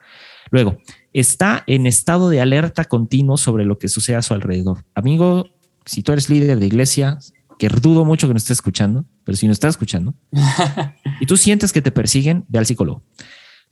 [0.49, 0.77] Luego,
[1.13, 4.83] está en estado de alerta continuo sobre lo que sucede a su alrededor.
[4.95, 5.49] Amigo,
[5.85, 7.19] si tú eres líder de iglesia,
[7.61, 10.15] que dudo mucho que nos esté escuchando, pero si nos está escuchando,
[11.19, 13.03] y tú sientes que te persiguen, ve al psicólogo.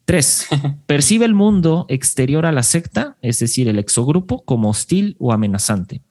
[0.05, 0.45] Tres,
[0.85, 6.03] percibe el mundo exterior a la secta, es decir, el exogrupo, como hostil o amenazante.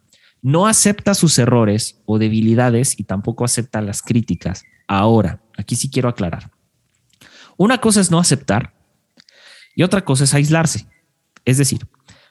[0.42, 4.64] No acepta sus errores o debilidades y tampoco acepta las críticas.
[4.88, 6.50] Ahora, aquí sí quiero aclarar.
[7.56, 8.74] Una cosa es no aceptar
[9.76, 10.88] y otra cosa es aislarse.
[11.44, 11.86] Es decir,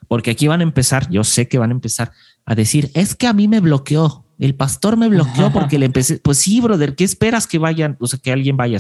[0.10, 2.12] porque aquí van a empezar, yo sé que van a empezar
[2.44, 6.20] a decir, es que a mí me bloqueó, el pastor me bloqueó porque le empecé.
[6.20, 7.98] Pues sí, brother, ¿qué esperas que vayan?
[8.00, 8.78] O sea, que alguien vaya.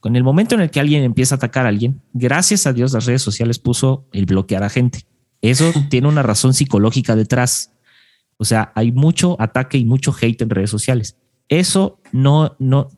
[0.00, 2.92] Con el momento en el que alguien empieza a atacar a alguien, gracias a Dios
[2.92, 5.06] las redes sociales puso el bloquear a gente.
[5.42, 7.72] Eso tiene una razón psicológica detrás.
[8.38, 11.16] O sea, hay mucho ataque y mucho hate en redes sociales.
[11.48, 12.88] Eso no, no,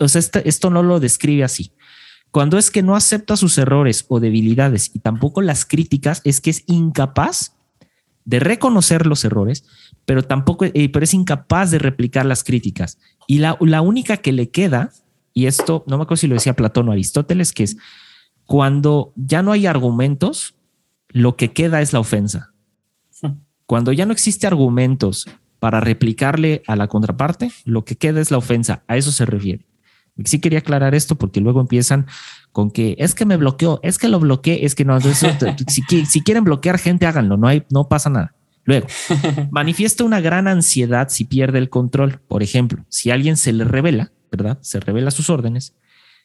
[0.00, 1.72] o sea, esto, esto no lo describe así.
[2.32, 6.50] Cuando es que no acepta sus errores o debilidades y tampoco las críticas, es que
[6.50, 7.54] es incapaz
[8.24, 9.64] de reconocer los errores,
[10.04, 12.98] pero tampoco, eh, pero es incapaz de replicar las críticas.
[13.26, 14.90] Y la, la única que le queda,
[15.32, 17.76] y esto no me acuerdo si lo decía Platón o Aristóteles, que es
[18.46, 20.56] cuando ya no hay argumentos,
[21.08, 22.52] lo que queda es la ofensa.
[23.66, 25.28] Cuando ya no existe argumentos
[25.60, 28.82] para replicarle a la contraparte, lo que queda es la ofensa.
[28.88, 29.66] A eso se refiere.
[30.24, 32.06] Sí quería aclarar esto porque luego empiezan
[32.52, 34.98] con que es que me bloqueó, es que lo bloqueé, es que no.
[35.68, 38.34] si, si, quieren bloquear gente, háganlo, no hay, no pasa nada.
[38.70, 38.86] Luego,
[39.50, 42.20] manifiesta una gran ansiedad si pierde el control.
[42.28, 44.58] Por ejemplo, si alguien se le revela, ¿verdad?
[44.60, 45.74] Se revela sus órdenes,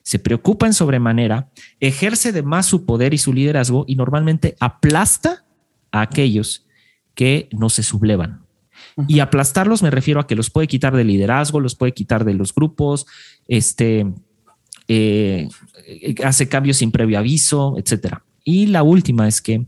[0.04, 5.44] se preocupa en sobremanera, ejerce de más su poder y su liderazgo y normalmente aplasta
[5.92, 6.68] a aquellos
[7.16, 8.46] que no se sublevan.
[9.08, 12.36] Y aplastarlos me refiero a que los puede quitar del liderazgo, los puede quitar de
[12.36, 13.08] los grupos,
[13.48, 14.06] este,
[14.88, 15.50] eh,
[16.24, 18.24] hace cambios sin previo aviso, etcétera.
[18.44, 19.66] Y la última es que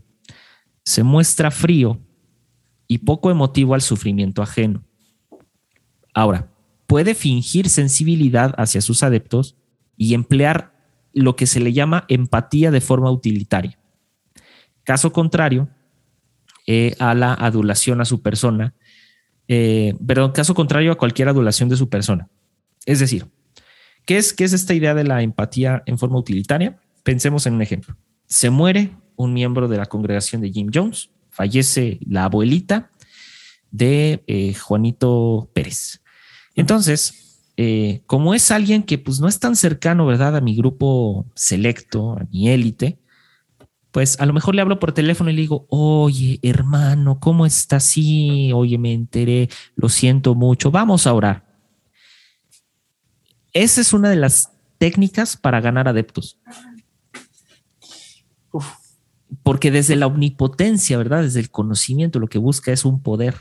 [0.84, 2.00] se muestra frío
[2.88, 4.82] y poco emotivo al sufrimiento ajeno.
[6.14, 6.50] Ahora,
[6.86, 9.56] puede fingir sensibilidad hacia sus adeptos
[9.96, 10.74] y emplear
[11.12, 13.78] lo que se le llama empatía de forma utilitaria.
[14.84, 15.68] Caso contrario,
[16.66, 18.74] eh, a la adulación a su persona,
[19.48, 22.28] eh, perdón, caso contrario a cualquier adulación de su persona.
[22.86, 23.26] Es decir,
[24.06, 26.78] ¿qué es, ¿qué es esta idea de la empatía en forma utilitaria?
[27.02, 27.96] Pensemos en un ejemplo.
[28.26, 32.90] Se muere un miembro de la congregación de Jim Jones fallece la abuelita
[33.70, 36.02] de eh, Juanito Pérez.
[36.56, 40.36] Entonces, eh, como es alguien que pues no es tan cercano, ¿verdad?
[40.36, 42.98] A mi grupo selecto, a mi élite,
[43.92, 47.84] pues a lo mejor le hablo por teléfono y le digo, oye, hermano, ¿cómo estás?
[47.84, 51.46] Sí, oye, me enteré, lo siento mucho, vamos a orar.
[53.52, 56.40] Esa es una de las técnicas para ganar adeptos.
[59.42, 61.22] Porque desde la omnipotencia, ¿verdad?
[61.22, 63.34] Desde el conocimiento lo que busca es un poder.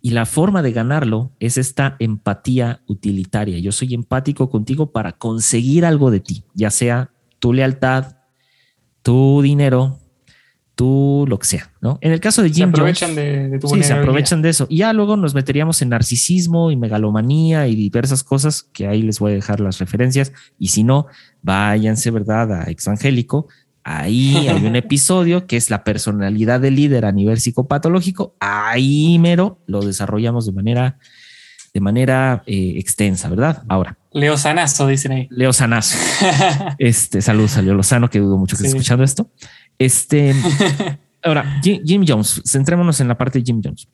[0.00, 3.58] Y la forma de ganarlo es esta empatía utilitaria.
[3.58, 8.18] Yo soy empático contigo para conseguir algo de ti, ya sea tu lealtad,
[9.02, 9.98] tu dinero,
[10.76, 11.98] tu lo que sea, ¿no?
[12.02, 14.66] En el caso de Jim se aprovechan de, tu Sí, se aprovechan de eso.
[14.68, 19.18] Y ya luego nos meteríamos en narcisismo y megalomanía y diversas cosas que ahí les
[19.18, 20.32] voy a dejar las referencias.
[20.58, 21.06] Y si no,
[21.42, 22.52] váyanse, ¿verdad?
[22.52, 23.48] A Exangélico
[23.88, 28.34] Ahí hay un episodio que es la personalidad del líder a nivel psicopatológico.
[28.40, 30.98] Ahí mero lo desarrollamos de manera,
[31.72, 33.62] de manera eh, extensa, ¿verdad?
[33.68, 33.96] Ahora.
[34.12, 35.28] Leo Sanazo, dicen ahí.
[35.30, 35.96] Leo Sanazo.
[36.78, 39.30] este, salud, salió Lozano, que dudo mucho que esté escuchando esto.
[39.78, 40.34] Este,
[41.22, 43.86] ahora, Jim, Jones, centrémonos en la parte de Jim Jones.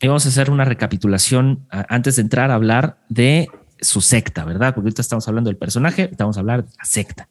[0.00, 3.48] Y vamos a hacer una recapitulación antes de entrar a hablar de
[3.80, 4.74] su secta, ¿verdad?
[4.74, 7.28] Porque ahorita estamos hablando del personaje, estamos a hablar de la secta.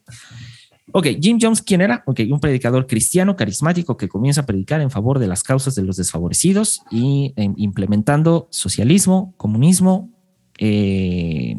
[0.94, 2.04] Ok, Jim Jones, ¿quién era?
[2.06, 5.84] Ok, un predicador cristiano carismático que comienza a predicar en favor de las causas de
[5.84, 10.10] los desfavorecidos y em, implementando socialismo, comunismo,
[10.58, 11.56] eh,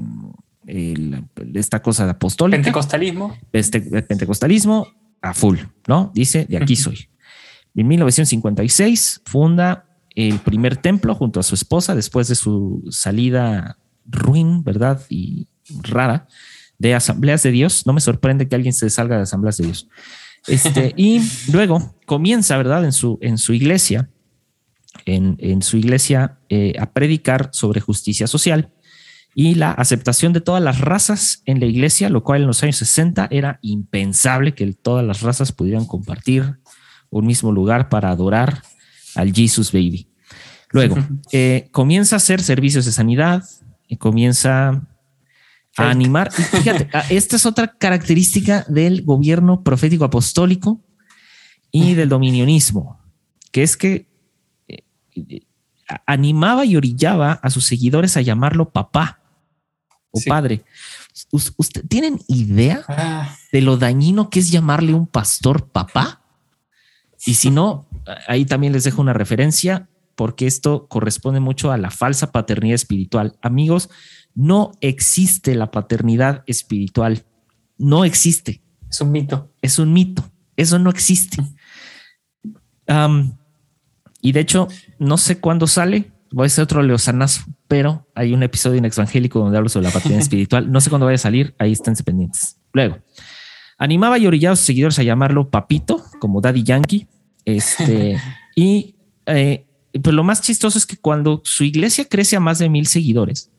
[1.55, 2.56] esta cosa de apostólica.
[2.56, 3.36] Pentecostalismo.
[3.52, 4.86] Este, pentecostalismo
[5.20, 6.10] a full, ¿no?
[6.14, 7.09] Dice, de aquí soy.
[7.74, 14.64] En 1956 funda el primer templo junto a su esposa después de su salida ruin,
[14.64, 15.00] ¿verdad?
[15.09, 15.46] Y
[15.82, 16.26] rara
[16.78, 17.86] de asambleas de Dios.
[17.86, 19.88] No me sorprende que alguien se salga de asambleas de Dios.
[20.46, 22.84] Este, y luego comienza, ¿verdad?
[22.84, 24.10] En su, en su iglesia,
[25.05, 28.72] en, su iglesia, eh, a predicar sobre justicia social
[29.34, 32.76] y la aceptación de todas las razas en la iglesia, lo cual en los años
[32.76, 36.59] 60 era impensable que todas las razas pudieran compartir
[37.10, 38.62] un mismo lugar para adorar
[39.14, 40.09] al Jesus Baby.
[40.70, 40.96] Luego,
[41.32, 43.44] eh, comienza a hacer servicios de sanidad,
[43.88, 44.86] y comienza
[45.78, 46.30] a animar.
[46.36, 50.80] Y fíjate, esta es otra característica del gobierno profético apostólico
[51.70, 53.00] y del dominionismo,
[53.52, 54.09] que es que
[54.68, 54.82] eh,
[56.06, 59.20] animaba y orillaba a sus seguidores a llamarlo papá
[60.10, 60.64] o padre.
[61.30, 63.36] ¿Usted tienen idea ah.
[63.52, 66.22] de lo dañino que es llamarle un pastor papá?
[67.26, 67.86] Y si no,
[68.28, 73.36] ahí también les dejo una referencia porque esto corresponde mucho a la falsa paternidad espiritual.
[73.40, 73.88] Amigos,
[74.39, 77.24] no existe la paternidad espiritual.
[77.77, 78.62] No existe.
[78.89, 79.52] Es un mito.
[79.62, 80.31] Es un mito.
[80.56, 81.39] Eso no existe.
[84.23, 84.69] y de hecho,
[85.01, 86.12] no sé cuándo sale.
[86.31, 89.93] Voy a hacer otro leosanazo, pero hay un episodio en Exvangélico donde hablo sobre la
[89.93, 90.70] paternidad espiritual.
[90.70, 91.56] No sé cuándo vaya a salir.
[91.59, 92.60] Ahí están pendientes.
[92.73, 92.98] Luego,
[93.77, 97.09] animaba y orillaba a sus seguidores a llamarlo papito, como Daddy Yankee.
[97.44, 98.20] Este,
[98.55, 98.94] y
[99.27, 99.66] eh,
[100.01, 103.51] pues lo más chistoso es que cuando su iglesia crece a más de mil seguidores,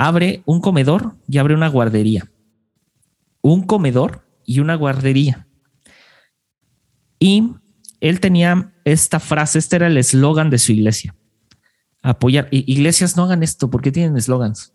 [0.00, 2.32] abre un comedor y abre una guardería.
[3.42, 5.46] Un comedor y una guardería.
[7.18, 7.50] Y
[8.00, 11.14] él tenía esta frase, este era el eslogan de su iglesia.
[12.00, 12.48] Apoyar.
[12.50, 14.72] Iglesias no hagan esto porque tienen eslogans.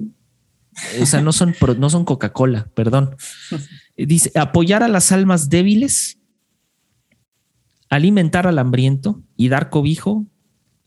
[1.01, 3.15] O sea, no son, no son Coca-Cola, perdón.
[3.97, 6.19] Dice apoyar a las almas débiles,
[7.89, 10.27] alimentar al hambriento y dar cobijo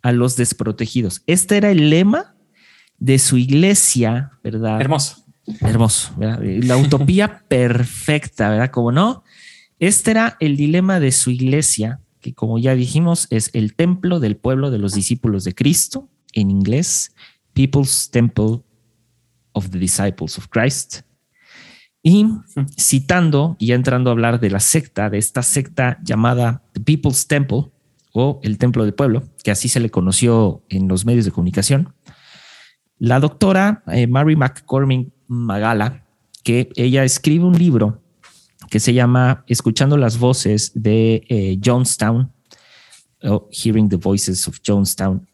[0.00, 1.22] a los desprotegidos.
[1.26, 2.36] Este era el lema
[2.98, 4.80] de su iglesia, ¿verdad?
[4.80, 5.24] Hermoso.
[5.60, 6.40] Hermoso, ¿verdad?
[6.42, 8.70] La utopía perfecta, ¿verdad?
[8.70, 9.24] Como no,
[9.78, 14.36] este era el dilema de su iglesia, que como ya dijimos es el templo del
[14.36, 17.14] pueblo de los discípulos de Cristo, en inglés,
[17.54, 18.60] People's Temple
[19.52, 21.00] of the Disciples of Christ.
[22.02, 22.26] Y
[22.76, 27.70] citando y entrando a hablar de la secta, de esta secta llamada The People's Temple
[28.12, 31.94] o el Templo del Pueblo, que así se le conoció en los medios de comunicación,
[32.98, 36.04] la doctora eh, Mary McCormick Magala,
[36.42, 38.02] que ella escribe un libro
[38.70, 42.32] que se llama Escuchando las voces de eh, Jonestown
[43.22, 45.26] o Hearing the Voices of Jonestown.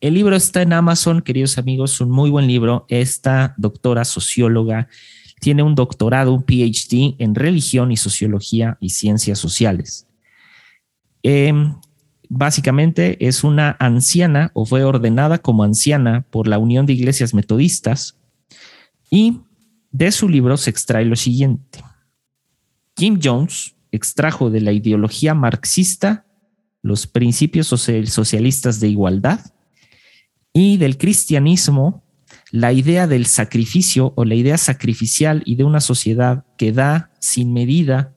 [0.00, 2.86] El libro está en Amazon, queridos amigos, un muy buen libro.
[2.88, 4.88] Esta doctora socióloga
[5.40, 10.06] tiene un doctorado, un PhD en religión y sociología y ciencias sociales.
[11.22, 11.74] Em,
[12.28, 18.18] básicamente es una anciana o fue ordenada como anciana por la Unión de Iglesias Metodistas
[19.10, 19.40] y
[19.90, 21.82] de su libro se extrae lo siguiente.
[22.96, 26.26] Jim Jones extrajo de la ideología marxista
[26.82, 29.40] los principios socialistas de igualdad
[30.52, 32.04] y del cristianismo
[32.50, 37.52] la idea del sacrificio o la idea sacrificial y de una sociedad que da sin
[37.52, 38.14] medida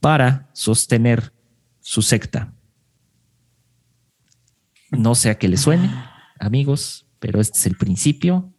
[0.00, 1.32] para sostener
[1.80, 2.54] su secta.
[4.90, 5.90] No sé a qué le suene,
[6.38, 8.52] amigos, pero este es el principio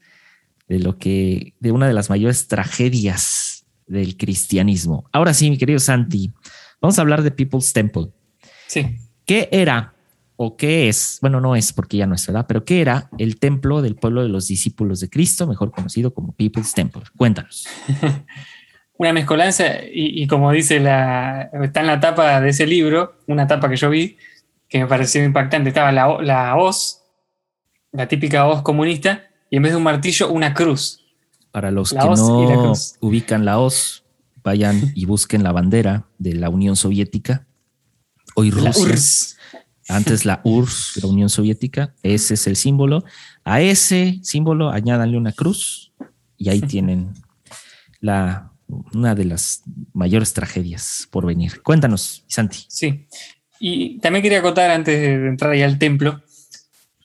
[0.67, 5.09] de lo que, de una de las mayores tragedias del cristianismo.
[5.11, 6.31] Ahora sí, mi querido Santi,
[6.79, 8.07] vamos a hablar de People's Temple.
[8.67, 8.97] Sí.
[9.25, 9.93] ¿Qué era
[10.37, 11.19] o qué es?
[11.21, 14.23] Bueno, no es porque ya no es verdad, pero ¿qué era el templo del pueblo
[14.23, 17.03] de los discípulos de Cristo, mejor conocido como People's Temple?
[17.17, 17.67] Cuéntanos.
[19.01, 23.67] una mezcolanza, y, como dice la, está en la tapa de ese libro, una tapa
[23.67, 24.15] que yo vi,
[24.71, 25.69] que me pareció impactante.
[25.69, 27.03] Estaba la, la hoz,
[27.91, 31.05] la típica hoz comunista, y en vez de un martillo, una cruz.
[31.51, 34.05] Para los que no ubican la hoz,
[34.41, 37.45] vayan y busquen la bandera de la Unión Soviética.
[38.33, 39.37] Hoy Rusia.
[39.89, 41.93] Antes la URSS, la Unión Soviética.
[42.01, 43.03] Ese es el símbolo.
[43.43, 45.91] A ese símbolo añádanle una cruz
[46.37, 47.13] y ahí tienen
[47.99, 51.61] la, una de las mayores tragedias por venir.
[51.61, 52.59] Cuéntanos, Santi.
[52.69, 53.05] Sí.
[53.63, 56.19] Y también quería contar antes de entrar ahí al templo,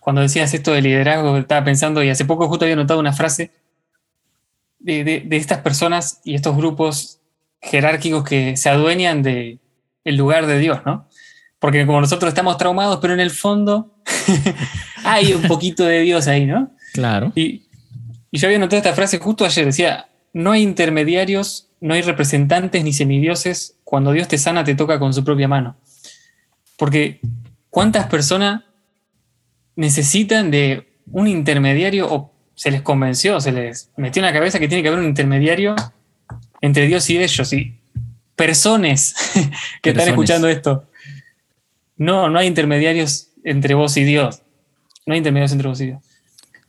[0.00, 3.50] cuando decías esto de liderazgo, estaba pensando, y hace poco justo había notado una frase
[4.78, 7.18] de, estas personas y estos grupos
[7.60, 9.60] jerárquicos que se adueñan del
[10.04, 11.06] el lugar de Dios, ¿no?
[11.58, 13.94] Porque como nosotros estamos traumados, pero en el fondo
[15.04, 16.70] hay un poquito de Dios ahí, ¿no?
[16.94, 17.32] Claro.
[17.34, 17.66] Y,
[18.30, 22.82] y yo había notado esta frase justo ayer, decía, no hay intermediarios, no hay representantes
[22.82, 25.76] ni semidioses, cuando Dios te sana te toca con su propia mano.
[26.76, 27.20] Porque
[27.70, 28.62] ¿cuántas personas
[29.76, 34.66] necesitan de un intermediario o se les convenció, se les metió en la cabeza que
[34.66, 35.76] tiene que haber un intermediario
[36.60, 37.52] entre Dios y ellos.
[37.52, 37.78] Y
[38.34, 39.14] personas
[39.82, 40.88] que están escuchando esto.
[41.96, 44.42] No, no hay intermediarios entre vos y Dios.
[45.04, 46.02] No hay intermediarios entre vos y Dios.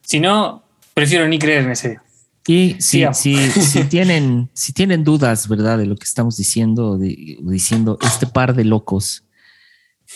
[0.02, 0.64] Si no,
[0.94, 2.02] prefiero ni creer en ese Dios.
[2.50, 5.78] Y si, si, tienen, si tienen dudas, ¿verdad?
[5.78, 9.24] De lo que estamos diciendo, diciendo este par de locos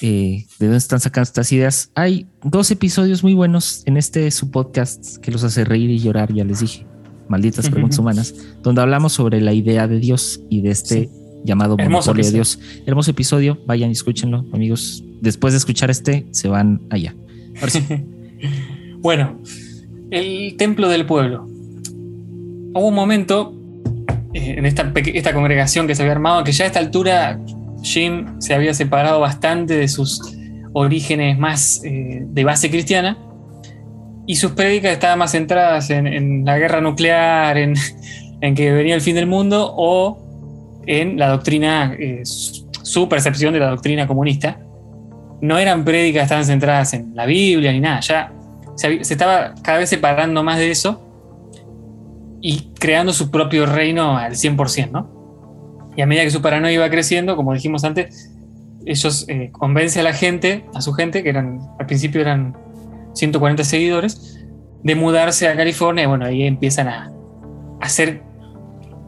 [0.01, 1.91] eh, de dónde están sacando estas ideas.
[1.95, 6.34] Hay dos episodios muy buenos en este su podcast que los hace reír y llorar,
[6.34, 6.85] ya les dije,
[7.27, 11.09] malditas preguntas humanas, donde hablamos sobre la idea de Dios y de este
[11.43, 12.59] llamado monopolio de Dios.
[12.85, 15.03] Hermoso episodio, vayan y escúchenlo, amigos.
[15.22, 17.15] Después de escuchar este, se van allá.
[18.99, 19.39] bueno,
[20.09, 21.47] el templo del pueblo.
[22.73, 23.53] Hubo un momento
[24.34, 27.39] eh, en esta, esta congregación que se había armado que ya a esta altura
[27.81, 30.21] Jim se había separado bastante de sus
[30.73, 33.17] orígenes más eh, de base cristiana
[34.25, 37.75] y sus prédicas estaban más centradas en, la guerra nuclear, en,
[38.55, 43.69] que venía el fin del mundo o en la doctrina, eh, su percepción de la
[43.69, 44.59] doctrina comunista.
[45.41, 48.31] No eran prédicas tan centradas en la Biblia ni nada, ya
[48.75, 51.07] se, se estaba cada vez separando más de eso
[52.41, 55.20] y creando su propio reino al 100%, ¿no?
[55.95, 58.31] Y a medida que su paranoia iba creciendo, como dijimos antes,
[58.85, 62.55] ellos eh, convencen a la gente, a su gente, que eran al principio eran
[63.13, 64.39] 140 seguidores,
[64.84, 66.03] de mudarse a California.
[66.03, 67.11] Y bueno, ahí empiezan a,
[67.81, 68.22] hacer,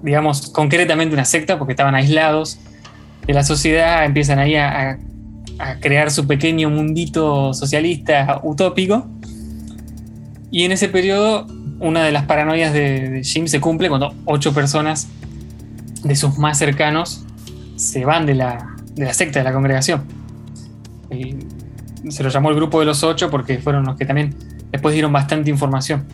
[0.01, 2.59] digamos, concretamente una secta, porque estaban aislados
[3.25, 4.99] de la sociedad, empiezan ahí a,
[5.79, 9.07] crear su pequeño mundito socialista utópico.
[10.51, 11.47] Y en ese periodo,
[11.79, 15.07] una de las paranoias de, de Jim se cumple cuando ocho personas
[16.03, 17.25] de sus más cercanos
[17.75, 18.75] se van de la,
[19.11, 20.03] secta, de la congregación.
[22.09, 24.35] se lo llamó el grupo de los ocho porque fueron los que también
[24.71, 26.05] después dieron bastante información.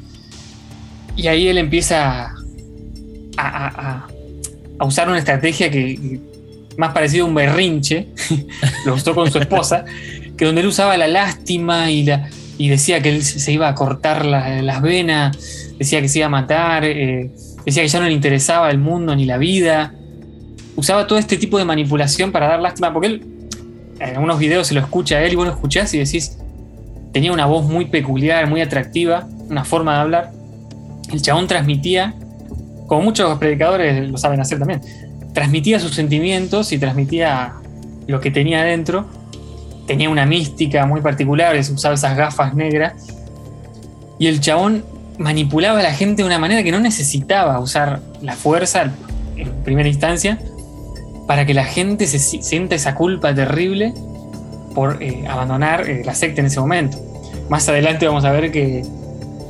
[1.16, 2.34] Y ahí él empieza
[3.38, 4.08] a,
[4.80, 6.20] usar una estrategia que,
[6.78, 8.08] más parecida a un berrinche,
[8.86, 9.84] lo usó con su esposa,
[10.38, 13.76] que donde él usaba la lástima y, la, y decía que él se iba a
[13.76, 15.38] cortar las venas,
[15.78, 16.86] decía que se iba a matar.
[16.86, 17.32] Eh,
[17.70, 19.94] decía que ya no le interesaba el mundo ni la vida.
[20.76, 23.24] Usaba todo este tipo de manipulación para dar lástima, porque él
[24.00, 26.38] en algunos videos se lo escucha a él y vos lo escuchás y decís,
[27.12, 30.32] tenía una voz muy peculiar, muy atractiva, una forma de hablar.
[31.12, 32.14] El chabón transmitía,
[32.88, 34.82] como muchos predicadores lo saben hacer también,
[35.34, 37.54] transmitía sus sentimientos y transmitía
[38.08, 39.06] lo que tenía adentro.
[39.86, 42.94] Tenía una mística muy particular, usaba esas gafas negras.
[44.20, 44.84] Y el chabón
[45.20, 48.92] manipulaba a la gente de una manera que no necesitaba usar la fuerza
[49.36, 50.40] en primera instancia
[51.28, 53.94] para que la gente se sienta esa culpa terrible
[54.74, 56.98] por eh, abandonar eh, la secta en ese momento.
[57.50, 58.84] Más adelante vamos a ver que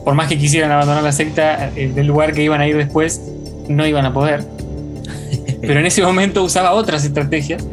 [0.03, 3.21] por más que quisieran abandonar la secta eh, del lugar que iban a ir después,
[3.67, 4.43] no iban a poder.
[5.61, 7.63] Pero en ese momento usaba otras estrategias.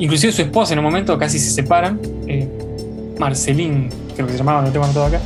[0.00, 2.00] Inclusive su esposa en un momento casi se separan.
[3.18, 5.20] Marcelín, creo que se llamaba, no tengo anotado acá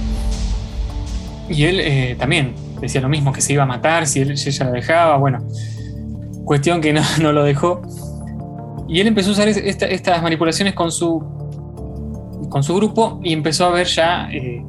[1.49, 4.65] y él eh, también decía lo mismo, que se iba a matar si, él, ella
[4.65, 5.17] la dejaba.
[5.17, 5.47] Bueno,
[6.45, 7.83] cuestión que no, lo dejó.
[8.89, 11.21] Y él empezó a usar estas manipulaciones con su,
[12.49, 14.65] con su grupo y empezó a ver ya, eh,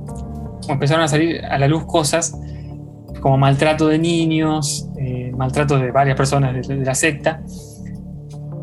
[0.67, 2.37] empezaron a salir a la luz cosas
[3.21, 7.41] como maltrato de niños, eh, maltrato de varias personas de, la secta.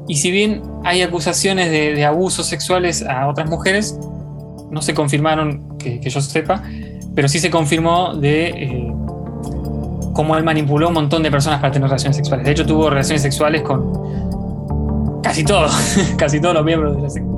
[0.08, 3.98] Y si bien hay acusaciones de, abusos sexuales a otras mujeres,
[4.70, 6.62] no se confirmaron que, que yo sepa,
[7.16, 8.92] pero sí se confirmó de eh,
[10.12, 12.44] cómo él manipuló un montón de personas para tener relaciones sexuales.
[12.44, 15.72] De hecho, tuvo relaciones sexuales con casi todos,
[16.18, 17.35] casi todos los miembros de la secta.